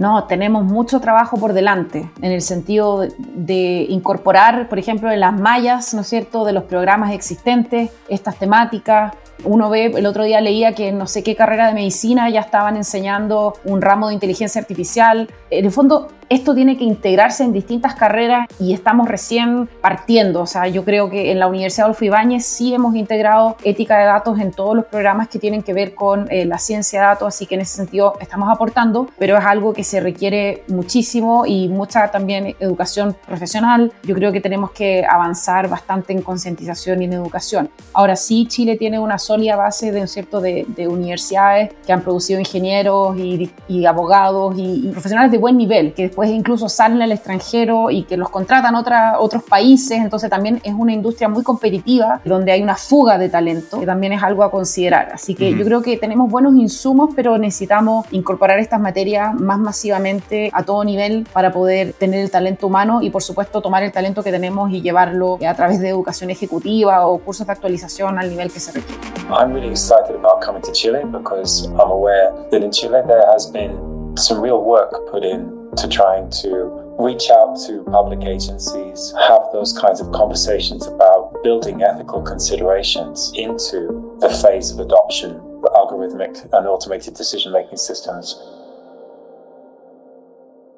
No, 0.00 0.24
tenemos 0.24 0.64
mucho 0.64 0.98
trabajo 0.98 1.36
por 1.36 1.52
delante 1.52 2.10
en 2.22 2.32
el 2.32 2.40
sentido 2.40 3.06
de, 3.18 3.84
incorporar, 3.90 4.66
por 4.70 4.78
ejemplo, 4.78 5.12
en 5.12 5.20
las 5.20 5.38
mallas, 5.38 5.92
¿no 5.92 6.00
es 6.00 6.06
cierto?, 6.06 6.46
de 6.46 6.54
los 6.54 6.64
programas 6.64 7.12
existentes, 7.12 7.90
estas 8.08 8.36
temáticas. 8.36 9.12
Uno 9.44 9.68
ve, 9.68 9.92
el 9.94 10.06
otro 10.06 10.24
día 10.24 10.40
leía 10.40 10.74
que 10.74 10.90
no 10.90 11.06
sé 11.06 11.22
qué 11.22 11.36
carrera 11.36 11.66
de 11.66 11.74
medicina 11.74 12.30
ya 12.30 12.40
estaban 12.40 12.78
enseñando 12.78 13.52
un 13.66 13.82
ramo 13.82 14.08
de 14.08 14.14
inteligencia 14.14 14.58
artificial. 14.58 15.28
En 15.50 15.66
el 15.66 15.70
fondo, 15.70 16.08
esto 16.30 16.54
tiene 16.54 16.78
que 16.78 16.84
integrarse 16.84 17.42
en 17.42 17.52
distintas 17.52 17.96
carreras 17.96 18.46
y 18.60 18.72
estamos 18.72 19.08
recién 19.08 19.68
partiendo. 19.80 20.42
O 20.42 20.46
sea, 20.46 20.68
yo 20.68 20.84
creo 20.84 21.10
que 21.10 21.32
en 21.32 21.40
la 21.40 21.48
Universidad 21.48 21.86
Adolfo 21.86 22.04
Ibáñez 22.04 22.46
sí 22.46 22.72
hemos 22.72 22.94
integrado 22.94 23.56
ética 23.64 23.98
de 23.98 24.04
datos 24.04 24.38
en 24.38 24.52
todos 24.52 24.76
los 24.76 24.84
programas 24.84 25.26
que 25.26 25.40
tienen 25.40 25.64
que 25.64 25.72
ver 25.72 25.96
con 25.96 26.30
eh, 26.30 26.44
la 26.44 26.58
ciencia 26.58 27.00
de 27.00 27.06
datos, 27.06 27.28
así 27.28 27.46
que 27.46 27.56
en 27.56 27.62
ese 27.62 27.78
sentido 27.78 28.14
estamos 28.20 28.48
aportando, 28.48 29.08
pero 29.18 29.36
es 29.36 29.44
algo 29.44 29.74
que 29.74 29.82
se 29.82 29.98
requiere 29.98 30.62
muchísimo 30.68 31.46
y 31.46 31.68
mucha 31.68 32.12
también 32.12 32.54
educación 32.60 33.16
profesional. 33.26 33.92
Yo 34.04 34.14
creo 34.14 34.30
que 34.30 34.40
tenemos 34.40 34.70
que 34.70 35.04
avanzar 35.04 35.68
bastante 35.68 36.12
en 36.12 36.22
concientización 36.22 37.02
y 37.02 37.06
en 37.06 37.14
educación. 37.14 37.70
Ahora 37.92 38.14
sí, 38.14 38.46
Chile 38.46 38.76
tiene 38.76 39.00
una 39.00 39.18
sólida 39.18 39.56
base 39.56 39.90
de, 39.90 40.06
¿cierto? 40.06 40.40
de, 40.40 40.64
universidades 40.90 41.72
que 41.84 41.92
han 41.92 42.02
producido 42.02 42.38
ingenieros 42.38 43.16
y, 43.18 43.84
abogados 43.84 44.56
y, 44.56 44.86
y 44.86 44.92
profesionales 44.92 45.32
de 45.32 45.38
buen 45.38 45.56
nivel, 45.56 45.92
que 45.92 46.02
después 46.04 46.19
pues 46.20 46.32
incluso 46.32 46.68
salen 46.68 47.00
al 47.00 47.12
extranjero 47.12 47.90
y 47.90 48.02
que 48.02 48.18
los 48.18 48.28
contratan 48.28 48.74
otra, 48.74 49.18
otros 49.18 49.42
países, 49.42 49.92
entonces 49.92 50.28
también 50.28 50.60
es 50.64 50.74
una 50.74 50.92
industria 50.92 51.30
muy 51.30 51.42
competitiva 51.42 52.20
donde 52.26 52.52
hay 52.52 52.62
una 52.62 52.76
fuga 52.76 53.16
de 53.16 53.30
talento, 53.30 53.80
que 53.80 53.86
también 53.86 54.12
es 54.12 54.22
algo 54.22 54.44
a 54.44 54.50
considerar. 54.50 55.12
Así 55.14 55.34
que 55.34 55.54
yo 55.54 55.64
creo 55.64 55.80
que 55.80 55.96
tenemos 55.96 56.30
buenos 56.30 56.54
insumos, 56.56 57.14
pero 57.16 57.38
necesitamos 57.38 58.04
incorporar 58.10 58.58
estas 58.58 58.78
materias 58.80 59.32
más 59.34 59.58
masivamente 59.58 60.50
a 60.52 60.62
todo 60.62 60.84
nivel 60.84 61.26
para 61.32 61.52
poder 61.52 61.94
tener 61.94 62.20
el 62.20 62.30
talento 62.30 62.66
humano 62.66 63.00
y 63.00 63.08
por 63.08 63.22
supuesto 63.22 63.62
tomar 63.62 63.82
el 63.82 63.90
talento 63.90 64.22
que 64.22 64.30
tenemos 64.30 64.70
y 64.70 64.82
llevarlo 64.82 65.38
a 65.48 65.54
través 65.54 65.80
de 65.80 65.88
educación 65.88 66.28
ejecutiva 66.28 67.06
o 67.06 67.16
cursos 67.16 67.46
de 67.46 67.54
actualización 67.54 68.18
al 68.18 68.28
nivel 68.28 68.52
que 68.52 68.60
se 68.60 68.72
requiere. 68.72 69.00
I'm 69.30 69.54
really 69.54 69.70
excited 69.70 70.14
about 70.16 70.44
coming 70.44 70.60
to 70.60 70.72
Chile 70.72 71.00
because 71.10 71.66
I'm 71.70 71.90
aware 71.90 72.30
that 72.50 72.62
in 72.62 72.70
Chile 72.70 73.00
there 73.06 73.24
has 73.32 73.50
been 73.50 73.72
some 74.18 74.42
real 74.42 74.62
work 74.62 74.92
put 75.10 75.24
in 75.24 75.59
to 75.76 75.88
trying 75.88 76.30
to 76.42 76.90
reach 76.98 77.30
out 77.30 77.56
to 77.66 77.82
public 77.84 78.22
agencies, 78.26 79.14
have 79.26 79.42
those 79.52 79.76
kinds 79.78 80.00
of 80.00 80.12
conversations 80.12 80.86
about 80.86 81.42
building 81.42 81.82
ethical 81.82 82.22
considerations 82.22 83.32
into 83.34 84.16
the 84.20 84.28
phase 84.42 84.70
of 84.70 84.80
adoption 84.80 85.32
of 85.32 85.62
algorithmic 85.74 86.42
and 86.52 86.66
automated 86.66 87.14
decision 87.14 87.52
making 87.52 87.78
systems. 87.78 88.38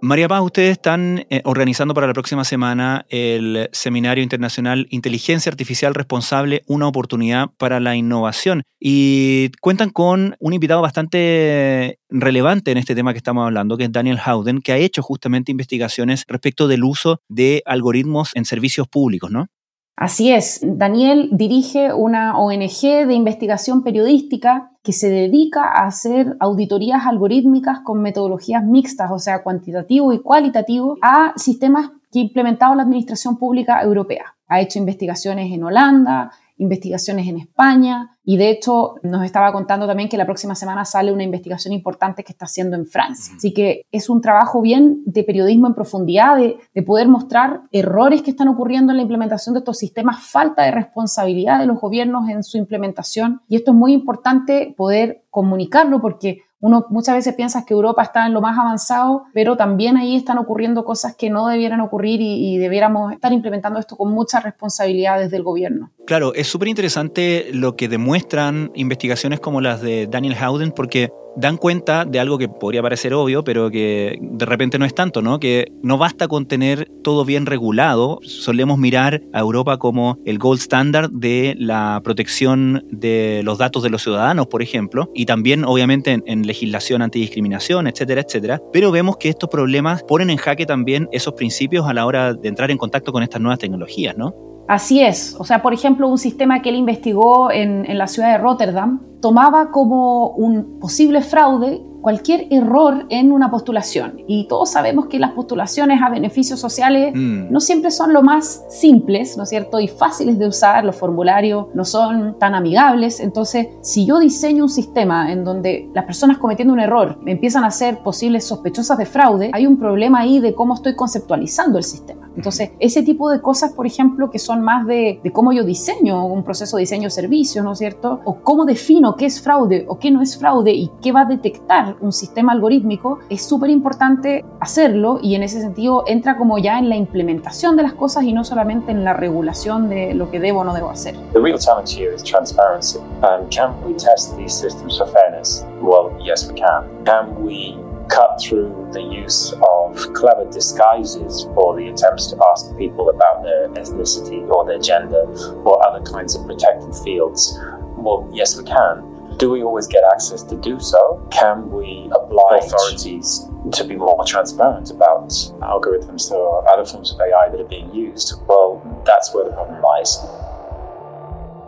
María 0.04 0.26
Paz, 0.26 0.42
ustedes 0.42 0.73
están 0.73 1.26
eh, 1.30 1.42
organizando 1.44 1.94
para 1.94 2.09
la 2.09 2.12
próxima 2.12 2.42
semana 2.42 3.06
el 3.09 3.68
Seminario 3.71 4.25
Internacional 4.25 4.88
Inteligencia 4.90 5.49
Artificial 5.49 5.94
Responsable, 5.94 6.64
una 6.66 6.88
oportunidad 6.88 7.50
para 7.56 7.78
la 7.78 7.94
innovación. 7.94 8.64
Y 8.80 9.50
cuentan 9.61 9.90
con 9.90 10.35
un 10.40 10.54
invitado 10.54 10.82
bastante 10.82 12.00
relevante 12.11 12.73
en 12.73 12.78
este 12.78 12.97
tema 12.97 13.12
que 13.12 13.18
estamos 13.18 13.44
hablando, 13.44 13.76
que 13.76 13.85
es 13.85 13.92
Daniel 13.92 14.18
Howden, 14.18 14.61
que 14.61 14.73
ha 14.73 14.76
hecho 14.76 15.02
justamente 15.02 15.52
investigaciones 15.52 16.25
respecto 16.26 16.66
del 16.66 16.82
uso 16.82 17.21
de 17.28 17.62
algoritmos 17.64 18.32
en 18.35 18.44
servicios 18.44 18.88
públicos, 18.88 19.30
¿no? 19.30 19.47
Así 19.96 20.32
es, 20.32 20.61
Daniel 20.62 21.28
dirige 21.32 21.92
una 21.92 22.38
ONG 22.38 23.06
de 23.06 23.14
investigación 23.14 23.82
periodística 23.82 24.72
que 24.82 24.92
se 24.92 25.11
dedica 25.11 25.64
a 25.64 25.87
hacer 25.87 26.37
auditorías 26.40 27.06
algorítmicas 27.06 27.80
con 27.80 28.00
metodologías 28.00 28.64
mixtas, 28.64 29.11
o 29.12 29.18
sea, 29.18 29.42
cuantitativo 29.42 30.12
y 30.12 30.20
cualitativo, 30.20 30.96
a 31.02 31.34
sistemas 31.37 31.90
que 32.11 32.18
ha 32.18 32.22
implementado 32.22 32.75
la 32.75 32.82
Administración 32.82 33.37
Pública 33.37 33.83
Europea. 33.83 34.35
Ha 34.48 34.61
hecho 34.61 34.78
investigaciones 34.78 35.52
en 35.52 35.62
Holanda, 35.62 36.33
investigaciones 36.62 37.29
en 37.29 37.38
España 37.38 38.16
y 38.25 38.37
de 38.37 38.51
hecho 38.51 38.94
nos 39.03 39.25
estaba 39.25 39.53
contando 39.53 39.87
también 39.87 40.09
que 40.09 40.16
la 40.16 40.25
próxima 40.25 40.55
semana 40.55 40.85
sale 40.85 41.12
una 41.12 41.25
investigación 41.25 41.75
importante 41.75 42.22
que 42.22 42.33
está 42.33 42.44
haciendo 42.44 42.77
en 42.77 42.87
Francia. 42.87 43.35
Así 43.37 43.53
que 43.53 43.85
es 43.90 44.09
un 44.09 44.20
trabajo 44.20 44.62
bien 44.62 45.03
de 45.05 45.25
periodismo 45.25 45.66
en 45.66 45.75
profundidad, 45.75 46.37
de, 46.37 46.57
de 46.72 46.83
poder 46.83 47.09
mostrar 47.09 47.62
errores 47.72 48.22
que 48.22 48.31
están 48.31 48.48
ocurriendo 48.48 48.92
en 48.92 48.98
la 48.98 49.03
implementación 49.03 49.55
de 49.55 49.59
estos 49.59 49.79
sistemas, 49.79 50.22
falta 50.22 50.62
de 50.62 50.70
responsabilidad 50.70 51.59
de 51.59 51.66
los 51.66 51.81
gobiernos 51.81 52.29
en 52.29 52.44
su 52.44 52.59
implementación 52.59 53.42
y 53.48 53.57
esto 53.57 53.72
es 53.72 53.77
muy 53.77 53.92
importante 53.92 54.72
poder 54.77 55.25
comunicarlo 55.31 56.01
porque 56.01 56.42
uno 56.62 56.87
muchas 56.90 57.16
veces 57.16 57.35
piensa 57.35 57.66
que 57.66 57.75
Europa 57.75 58.03
está 58.05 58.25
en 58.25 58.33
lo 58.33 58.40
más 58.40 58.57
avanzado, 58.57 59.25
pero 59.35 59.57
también 59.57 59.96
ahí 59.96 60.14
están 60.14 60.38
ocurriendo 60.38 60.85
cosas 60.85 61.16
que 61.16 61.29
no 61.29 61.48
debieran 61.48 61.81
ocurrir 61.81 62.20
y, 62.22 62.57
debiéramos 62.62 63.12
estar 63.12 63.33
implementando 63.33 63.81
esto 63.81 63.96
con 63.96 64.12
mucha 64.12 64.38
responsabilidad 64.38 65.18
desde 65.18 65.37
el 65.37 65.42
gobierno. 65.42 65.90
Claro, 66.07 66.33
es 66.35 66.46
súper 66.46 66.68
interesante 66.68 67.48
lo 67.53 67.75
que 67.75 67.88
demuestran 67.88 68.70
investigaciones 68.75 69.40
como 69.40 69.61
las 69.61 69.83
de 69.83 70.07
Daniel 70.07 70.37
Howden, 70.40 70.70
porque 70.70 71.11
dan 71.37 71.57
cuenta 71.57 72.05
de 72.05 72.21
algo 72.21 72.38
que 72.38 72.49
podría 72.49 72.83
parecer 72.83 73.14
obvio, 73.14 73.45
pero 73.45 73.71
que 73.71 74.18
de 74.21 74.47
repente 74.47 74.79
no 74.79 74.85
es 74.85 74.95
tanto, 74.95 75.23
¿no? 75.23 75.38
Que 75.38 75.73
no 75.83 75.99
basta 75.99 76.29
con 76.29 76.47
tener 76.47 76.90
todo 77.03 77.25
bien 77.25 77.47
regulado, 77.47 78.18
solemos 78.23 78.79
mirar 78.79 79.23
a 79.33 79.40
Europa 79.40 79.79
como 79.79 80.18
el 80.25 80.38
gold 80.38 80.61
standard 80.61 81.11
de 81.11 81.55
la 81.59 82.01
protección 82.05 82.85
de 82.90 83.42
los 83.45 83.59
datos 83.59 83.83
de 83.83 83.90
los 83.90 84.03
ciudadanos, 84.03 84.47
por 84.47 84.62
ejemplo, 84.62 85.11
y 85.14 85.27
también 85.27 85.64
obviamente 85.64 86.21
en, 86.25 86.42
legislación 86.42 87.03
antidiscriminación, 87.03 87.87
etcétera, 87.87 88.23
etcétera, 88.23 88.61
pero 88.73 88.90
vemos 88.90 89.16
que 89.16 89.29
estos 89.29 89.49
problemas 89.49 90.03
ponen 90.03 90.29
en 90.29 90.37
jaque 90.37 90.66
también 90.66 91.09
esos 91.12 91.35
principios 91.35 91.87
a 91.87 91.95
la 91.95 92.05
hora 92.05 92.35
de 92.35 92.49
entrar 92.49 92.71
en 92.71 92.79
contacto 92.79 93.12
con 93.12 93.23
estas 93.23 93.40
nuevas 93.40 93.61
tecnologías, 93.61 94.16
¿no? 94.16 94.35
Así 94.68 95.03
es. 95.03 95.37
O 95.38 95.45
sea, 95.45 95.62
por 95.62 95.73
ejemplo, 95.73 96.09
un 96.09 96.18
sistema 96.18 96.62
que 96.62 96.71
él 96.71 96.77
investigó 96.77 97.51
en, 97.53 97.88
en 97.88 97.99
la 97.99 98.09
ciudad 98.09 98.33
de 98.33 98.38
Rotterdam 98.38 99.01
tomaba 99.22 99.70
como 99.70 100.30
un 100.30 100.78
posible 100.80 101.22
fraude 101.22 101.80
cualquier 102.02 102.48
error 102.50 103.06
en 103.08 103.32
una 103.32 103.50
postulación. 103.50 104.22
Y 104.26 104.48
todos 104.48 104.70
sabemos 104.70 105.06
que 105.06 105.18
las 105.18 105.30
postulaciones 105.32 106.02
a 106.02 106.11
beneficios 106.11 106.61
sociales 106.61 107.12
mm. 107.14 107.50
no 107.50 107.61
siempre 107.61 107.90
son 107.90 108.12
lo 108.12 108.22
más 108.22 108.64
simples, 108.68 109.37
¿no 109.37 109.44
es 109.44 109.48
cierto? 109.48 109.80
Y 109.80 109.88
fáciles 109.88 110.38
de 110.38 110.48
usar, 110.48 110.85
los 110.85 110.96
formularios 110.96 111.68
no 111.74 111.85
son 111.85 112.38
tan 112.38 112.54
amigables. 112.54 113.20
Entonces, 113.20 113.68
si 113.80 114.04
yo 114.04 114.18
diseño 114.18 114.64
un 114.64 114.68
sistema 114.68 115.32
en 115.32 115.44
donde 115.44 115.88
las 115.94 116.04
personas 116.04 116.38
cometiendo 116.38 116.74
un 116.74 116.80
error 116.80 117.18
empiezan 117.24 117.64
a 117.64 117.70
ser 117.70 118.02
posibles 118.02 118.44
sospechosas 118.44 118.98
de 118.98 119.06
fraude, 119.06 119.50
hay 119.52 119.66
un 119.66 119.78
problema 119.78 120.20
ahí 120.20 120.40
de 120.40 120.54
cómo 120.54 120.74
estoy 120.74 120.96
conceptualizando 120.96 121.78
el 121.78 121.85
sistema. 121.85 122.28
Entonces, 122.35 122.70
ese 122.80 123.02
tipo 123.02 123.30
de 123.30 123.40
cosas, 123.40 123.72
por 123.72 123.87
ejemplo, 123.87 124.30
que 124.30 124.38
son 124.38 124.62
más 124.62 124.87
de, 124.87 125.20
de 125.22 125.32
cómo 125.32 125.52
yo 125.52 125.64
diseño 125.64 126.26
un 126.26 126.42
proceso 126.42 126.78
de 126.78 126.80
diseño 126.80 127.04
de 127.04 127.11
servicios, 127.11 127.64
¿no 127.64 127.72
es 127.72 127.78
cierto? 127.78 128.20
O 128.24 128.37
cómo 128.37 128.64
defino 128.64 129.12
qué 129.16 129.27
es 129.27 129.40
fraude 129.40 129.85
o 129.88 129.98
qué 129.98 130.11
no 130.11 130.22
es 130.22 130.38
fraude 130.38 130.72
y 130.72 130.90
qué 131.03 131.12
va 131.12 131.22
a 131.22 131.25
detectar 131.25 131.96
un 132.01 132.12
sistema 132.12 132.53
algorítmico, 132.53 133.18
es 133.29 133.44
súper 133.44 133.70
importante 133.70 134.44
hacerlo 134.61 135.18
y 135.22 135.35
en 135.35 135.42
ese 135.42 135.61
sentido 135.61 136.05
entra 136.07 136.37
como 136.37 136.59
ya 136.59 136.79
en 136.79 136.88
la 136.88 136.96
implementación 136.96 137.77
de 137.77 137.83
las 137.85 137.94
cosas 137.94 138.25
y 138.25 138.33
no 138.33 138.44
solamente 138.44 138.92
en 138.92 139.05
la 139.05 139.12
regulación 139.12 139.88
de 139.88 140.14
lo 140.14 140.31
que 140.31 140.40
debo 140.40 140.61
o 140.61 140.64
no 140.64 140.75
debo 140.75 140.90
hacer. 140.90 141.14
The 141.33 141.40
real 141.40 141.59
challenge 141.59 141.94
here 141.94 142.14
is 142.14 142.22
transparency. 142.22 142.98
And 143.22 143.51
can 143.51 143.75
we 143.85 143.94
test 143.94 144.37
these 144.37 144.53
systems 144.53 144.98
for 144.98 145.07
fairness? 145.07 145.64
Well, 145.81 146.16
yes, 146.20 146.48
we 146.48 146.55
can. 146.55 147.05
Can 147.05 147.44
we 147.44 147.79
cut 148.09 148.40
through 148.40 148.88
the 148.92 149.01
use 149.01 149.53
of 149.53 150.12
clever 150.12 150.44
disguises 150.51 151.44
for 151.55 151.77
the 151.77 151.88
attempts 151.88 152.27
to 152.29 152.37
ask 152.51 152.77
people 152.77 153.09
about 153.09 153.42
their 153.42 153.68
ethnicity 153.68 154.46
or 154.51 154.66
their 154.66 154.79
gender 154.79 155.25
or 155.64 155.83
other 155.85 156.05
kinds 156.05 156.35
of 156.35 156.44
protected 156.46 156.94
fields? 157.05 157.59
Well, 158.02 158.28
yes, 158.32 158.56
we 158.58 158.64
can. 158.64 159.04
Do 159.38 159.50
we 159.50 159.62
always 159.62 159.86
get 159.86 160.02
access 160.12 160.42
to 160.44 160.56
do 160.56 160.80
so? 160.80 161.24
Can 161.30 161.70
we 161.70 162.10
oblige 162.12 162.64
authorities 162.64 163.48
to 163.70 163.84
be 163.84 163.96
more 163.96 164.24
transparent 164.26 164.90
about 164.90 165.30
algorithms 165.60 166.30
or 166.32 166.68
other 166.68 166.84
forms 166.84 167.12
of 167.12 167.20
AI 167.20 167.48
that 167.50 167.60
are 167.60 167.68
being 167.68 167.94
used? 167.94 168.34
Well, 168.48 168.82
that's 169.06 169.32
where 169.32 169.44
the 169.44 169.52
problem 169.52 169.80
lies. 169.80 170.18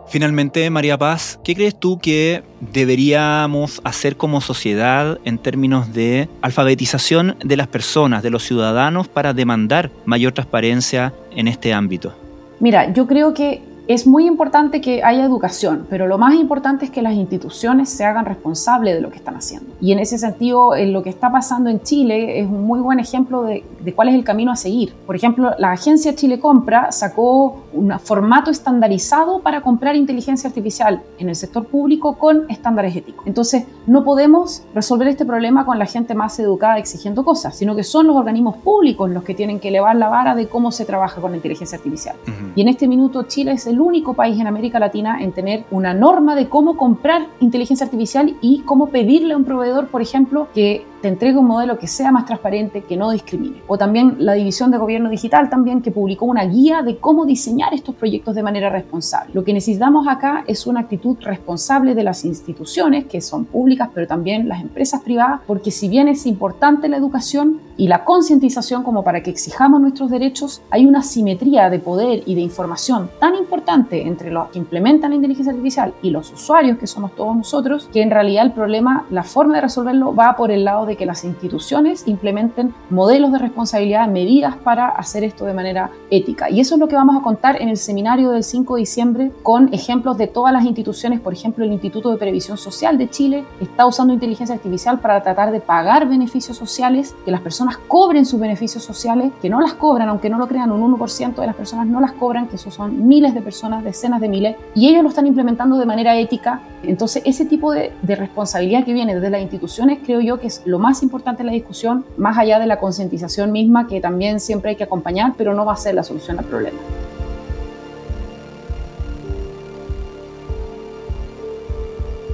Finalmente, 0.06 0.68
María 0.70 0.98
Paz, 0.98 1.38
¿qué 1.42 1.54
crees 1.54 1.74
tú 1.74 1.98
que 1.98 2.42
deberíamos 2.60 3.80
hacer 3.84 4.16
como 4.16 4.40
sociedad 4.40 5.18
en 5.24 5.38
términos 5.38 5.92
de 5.92 6.28
alfabetización 6.42 7.36
de 7.42 7.56
las 7.56 7.68
personas, 7.68 8.22
de 8.22 8.30
los 8.30 8.42
ciudadanos, 8.42 9.08
para 9.08 9.32
demandar 9.32 9.90
mayor 10.04 10.32
transparencia 10.32 11.14
en 11.30 11.48
este 11.48 11.72
ámbito? 11.72 12.12
Mira, 12.60 12.92
yo 12.92 13.06
creo 13.06 13.34
que 13.34 13.73
es 13.86 14.06
muy 14.06 14.26
importante 14.26 14.80
que 14.80 15.02
haya 15.02 15.24
educación, 15.24 15.86
pero 15.90 16.06
lo 16.06 16.16
más 16.18 16.34
importante 16.34 16.86
es 16.86 16.90
que 16.90 17.02
las 17.02 17.14
instituciones 17.14 17.90
se 17.90 18.04
hagan 18.04 18.24
responsables 18.24 18.94
de 18.94 19.00
lo 19.00 19.10
que 19.10 19.16
están 19.16 19.36
haciendo. 19.36 19.72
Y 19.80 19.92
en 19.92 19.98
ese 19.98 20.18
sentido, 20.18 20.74
en 20.74 20.92
lo 20.92 21.02
que 21.02 21.10
está 21.10 21.30
pasando 21.30 21.68
en 21.68 21.82
Chile 21.82 22.40
es 22.40 22.46
un 22.46 22.64
muy 22.64 22.80
buen 22.80 22.98
ejemplo 22.98 23.42
de, 23.42 23.64
de 23.80 23.94
cuál 23.94 24.08
es 24.08 24.14
el 24.14 24.24
camino 24.24 24.52
a 24.52 24.56
seguir. 24.56 24.94
Por 25.06 25.16
ejemplo, 25.16 25.50
la 25.58 25.72
agencia 25.72 26.14
Chile 26.14 26.40
Compra 26.40 26.92
sacó 26.92 27.64
un 27.72 27.92
formato 27.98 28.50
estandarizado 28.50 29.40
para 29.40 29.60
comprar 29.60 29.96
inteligencia 29.96 30.48
artificial 30.48 31.02
en 31.18 31.28
el 31.28 31.36
sector 31.36 31.66
público 31.66 32.16
con 32.16 32.44
estándares 32.48 32.96
éticos. 32.96 33.26
Entonces, 33.26 33.64
no 33.86 34.04
podemos 34.04 34.62
resolver 34.74 35.08
este 35.08 35.26
problema 35.26 35.66
con 35.66 35.78
la 35.78 35.86
gente 35.86 36.14
más 36.14 36.38
educada 36.38 36.78
exigiendo 36.78 37.24
cosas, 37.24 37.56
sino 37.56 37.76
que 37.76 37.84
son 37.84 38.06
los 38.06 38.16
organismos 38.16 38.56
públicos 38.56 39.10
los 39.10 39.24
que 39.24 39.34
tienen 39.34 39.60
que 39.60 39.68
elevar 39.68 39.96
la 39.96 40.08
vara 40.08 40.34
de 40.34 40.48
cómo 40.48 40.72
se 40.72 40.84
trabaja 40.84 41.20
con 41.20 41.32
la 41.32 41.36
inteligencia 41.36 41.76
artificial. 41.76 42.16
Uh 42.26 42.30
-huh. 42.30 42.52
Y 42.56 42.62
en 42.62 42.68
este 42.68 42.88
minuto 42.88 43.24
Chile 43.24 43.52
es 43.52 43.66
el 43.66 43.73
único 43.80 44.14
país 44.14 44.40
en 44.40 44.46
América 44.46 44.78
Latina 44.78 45.22
en 45.22 45.32
tener 45.32 45.64
una 45.70 45.94
norma 45.94 46.34
de 46.34 46.48
cómo 46.48 46.76
comprar 46.76 47.26
inteligencia 47.40 47.84
artificial 47.84 48.37
y 48.40 48.60
cómo 48.60 48.88
pedirle 48.88 49.34
a 49.34 49.37
un 49.37 49.44
proveedor, 49.44 49.88
por 49.88 50.02
ejemplo, 50.02 50.48
que 50.54 50.87
te 51.04 51.08
entregue 51.08 51.36
un 51.36 51.46
modelo 51.46 51.78
que 51.78 51.86
sea 51.86 52.10
más 52.10 52.24
transparente, 52.24 52.80
que 52.80 52.96
no 52.96 53.10
discrimine. 53.10 53.60
O 53.66 53.76
también 53.76 54.16
la 54.20 54.32
División 54.32 54.70
de 54.70 54.78
Gobierno 54.78 55.10
Digital 55.10 55.50
también 55.50 55.82
que 55.82 55.90
publicó 55.90 56.24
una 56.24 56.46
guía 56.46 56.80
de 56.80 56.96
cómo 56.96 57.26
diseñar 57.26 57.74
estos 57.74 57.94
proyectos 57.94 58.34
de 58.34 58.42
manera 58.42 58.70
responsable. 58.70 59.34
Lo 59.34 59.44
que 59.44 59.52
necesitamos 59.52 60.08
acá 60.08 60.44
es 60.46 60.66
una 60.66 60.80
actitud 60.80 61.18
responsable 61.20 61.94
de 61.94 62.04
las 62.04 62.24
instituciones 62.24 63.04
que 63.04 63.20
son 63.20 63.44
públicas, 63.44 63.90
pero 63.92 64.06
también 64.06 64.48
las 64.48 64.62
empresas 64.62 65.02
privadas, 65.02 65.42
porque 65.46 65.70
si 65.70 65.90
bien 65.90 66.08
es 66.08 66.24
importante 66.24 66.88
la 66.88 66.96
educación 66.96 67.60
y 67.76 67.88
la 67.88 68.04
concientización 68.04 68.82
como 68.82 69.04
para 69.04 69.22
que 69.22 69.28
exijamos 69.28 69.82
nuestros 69.82 70.10
derechos, 70.10 70.62
hay 70.70 70.86
una 70.86 71.02
simetría 71.02 71.68
de 71.68 71.80
poder 71.80 72.22
y 72.24 72.34
de 72.34 72.40
información 72.40 73.10
tan 73.20 73.34
importante 73.34 74.06
entre 74.06 74.30
los 74.30 74.48
que 74.48 74.58
implementan 74.58 75.10
la 75.10 75.16
inteligencia 75.16 75.52
artificial 75.52 75.92
y 76.00 76.08
los 76.08 76.32
usuarios, 76.32 76.78
que 76.78 76.86
somos 76.86 77.14
todos 77.14 77.36
nosotros, 77.36 77.90
que 77.92 78.00
en 78.00 78.10
realidad 78.10 78.46
el 78.46 78.52
problema, 78.52 79.04
la 79.10 79.22
forma 79.22 79.56
de 79.56 79.60
resolverlo 79.60 80.14
va 80.14 80.34
por 80.36 80.50
el 80.50 80.64
lado 80.64 80.86
de 80.86 80.93
que 80.96 81.07
las 81.07 81.24
instituciones 81.24 82.07
implementen 82.07 82.74
modelos 82.90 83.33
de 83.33 83.38
responsabilidad, 83.38 84.09
medidas 84.09 84.57
para 84.57 84.88
hacer 84.88 85.24
esto 85.24 85.44
de 85.44 85.54
manera 85.54 85.90
ética. 86.11 86.50
Y 86.50 86.61
eso 86.61 86.74
es 86.74 86.80
lo 86.80 86.88
que 86.88 86.96
vamos 86.96 87.16
a 87.16 87.22
contar 87.22 87.61
en 87.61 87.68
el 87.68 87.76
seminario 87.76 88.30
del 88.30 88.44
5 88.44 88.74
de 88.74 88.80
diciembre 88.80 89.33
con 89.42 89.72
ejemplos 89.72 90.18
de 90.18 90.26
todas 90.26 90.52
las 90.52 90.64
instituciones. 90.64 91.20
Por 91.20 91.33
ejemplo, 91.33 91.64
el 91.64 91.72
Instituto 91.72 92.11
de 92.11 92.16
Previsión 92.16 92.57
Social 92.57 92.98
de 92.98 93.11
Chile 93.11 93.44
está 93.61 93.87
usando 93.87 94.12
inteligencia 94.12 94.54
artificial 94.54 95.00
para 95.00 95.22
tratar 95.22 95.50
de 95.52 95.61
pagar 95.61 96.09
beneficios 96.09 96.57
sociales, 96.57 97.14
que 97.24 97.30
las 97.30 97.40
personas 97.40 97.78
cobren 97.88 98.26
sus 98.26 98.40
beneficios 98.40 98.83
sociales, 98.85 99.33
que 99.40 99.48
no 99.48 99.61
las 99.61 99.74
cobran, 99.74 100.09
aunque 100.09 100.28
no 100.28 100.38
lo 100.38 100.46
crean, 100.46 100.72
un 100.72 100.96
1% 100.96 101.35
de 101.35 101.46
las 101.46 101.57
personas 101.57 101.87
no 101.87 102.00
las 102.00 102.12
cobran, 102.12 102.48
que 102.48 102.57
eso 102.57 102.70
son 102.70 103.07
miles 103.07 103.35
de 103.35 103.42
personas, 103.42 103.85
decenas 103.85 104.20
de 104.20 104.28
miles, 104.28 104.57
y 104.74 104.88
ellos 104.88 105.02
lo 105.02 105.09
están 105.09 105.26
implementando 105.26 105.78
de 105.78 105.87
manera 105.87 106.16
ética. 106.16 106.61
Entonces, 106.83 107.22
ese 107.24 107.44
tipo 107.46 107.72
de, 107.72 107.92
de 108.02 108.16
responsabilidad 108.16 108.85
que 108.85 108.92
viene 108.92 109.14
desde 109.14 109.30
las 109.30 109.42
instituciones 109.42 109.98
creo 110.04 110.20
yo 110.20 110.38
que 110.38 110.48
es 110.48 110.62
lo 110.64 110.78
más 110.84 111.02
importante 111.02 111.42
en 111.42 111.46
la 111.46 111.52
discusión, 111.54 112.04
más 112.18 112.36
allá 112.36 112.58
de 112.58 112.66
la 112.66 112.78
concientización 112.78 113.50
misma, 113.52 113.86
que 113.86 114.02
también 114.02 114.38
siempre 114.38 114.70
hay 114.70 114.76
que 114.76 114.84
acompañar, 114.84 115.32
pero 115.38 115.54
no 115.54 115.64
va 115.64 115.72
a 115.72 115.76
ser 115.76 115.94
la 115.94 116.04
solución 116.04 116.38
al 116.38 116.44
problema. 116.44 116.78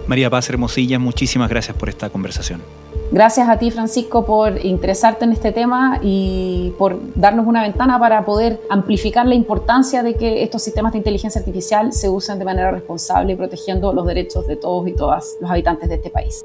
María 0.08 0.28
Paz 0.28 0.50
Hermosilla, 0.50 0.98
muchísimas 0.98 1.48
gracias 1.48 1.76
por 1.76 1.88
esta 1.88 2.10
conversación. 2.10 2.60
Gracias 3.12 3.48
a 3.48 3.56
ti, 3.56 3.70
Francisco, 3.70 4.26
por 4.26 4.64
interesarte 4.64 5.24
en 5.24 5.30
este 5.30 5.52
tema 5.52 6.00
y 6.02 6.74
por 6.76 6.98
darnos 7.14 7.46
una 7.46 7.62
ventana 7.62 8.00
para 8.00 8.24
poder 8.24 8.60
amplificar 8.68 9.26
la 9.26 9.36
importancia 9.36 10.02
de 10.02 10.14
que 10.14 10.42
estos 10.42 10.62
sistemas 10.62 10.90
de 10.92 10.98
inteligencia 10.98 11.38
artificial 11.38 11.92
se 11.92 12.08
usen 12.08 12.40
de 12.40 12.44
manera 12.44 12.72
responsable 12.72 13.34
y 13.34 13.36
protegiendo 13.36 13.92
los 13.92 14.04
derechos 14.04 14.48
de 14.48 14.56
todos 14.56 14.88
y 14.88 14.92
todas 14.92 15.36
los 15.40 15.48
habitantes 15.48 15.88
de 15.88 15.94
este 15.94 16.10
país. 16.10 16.44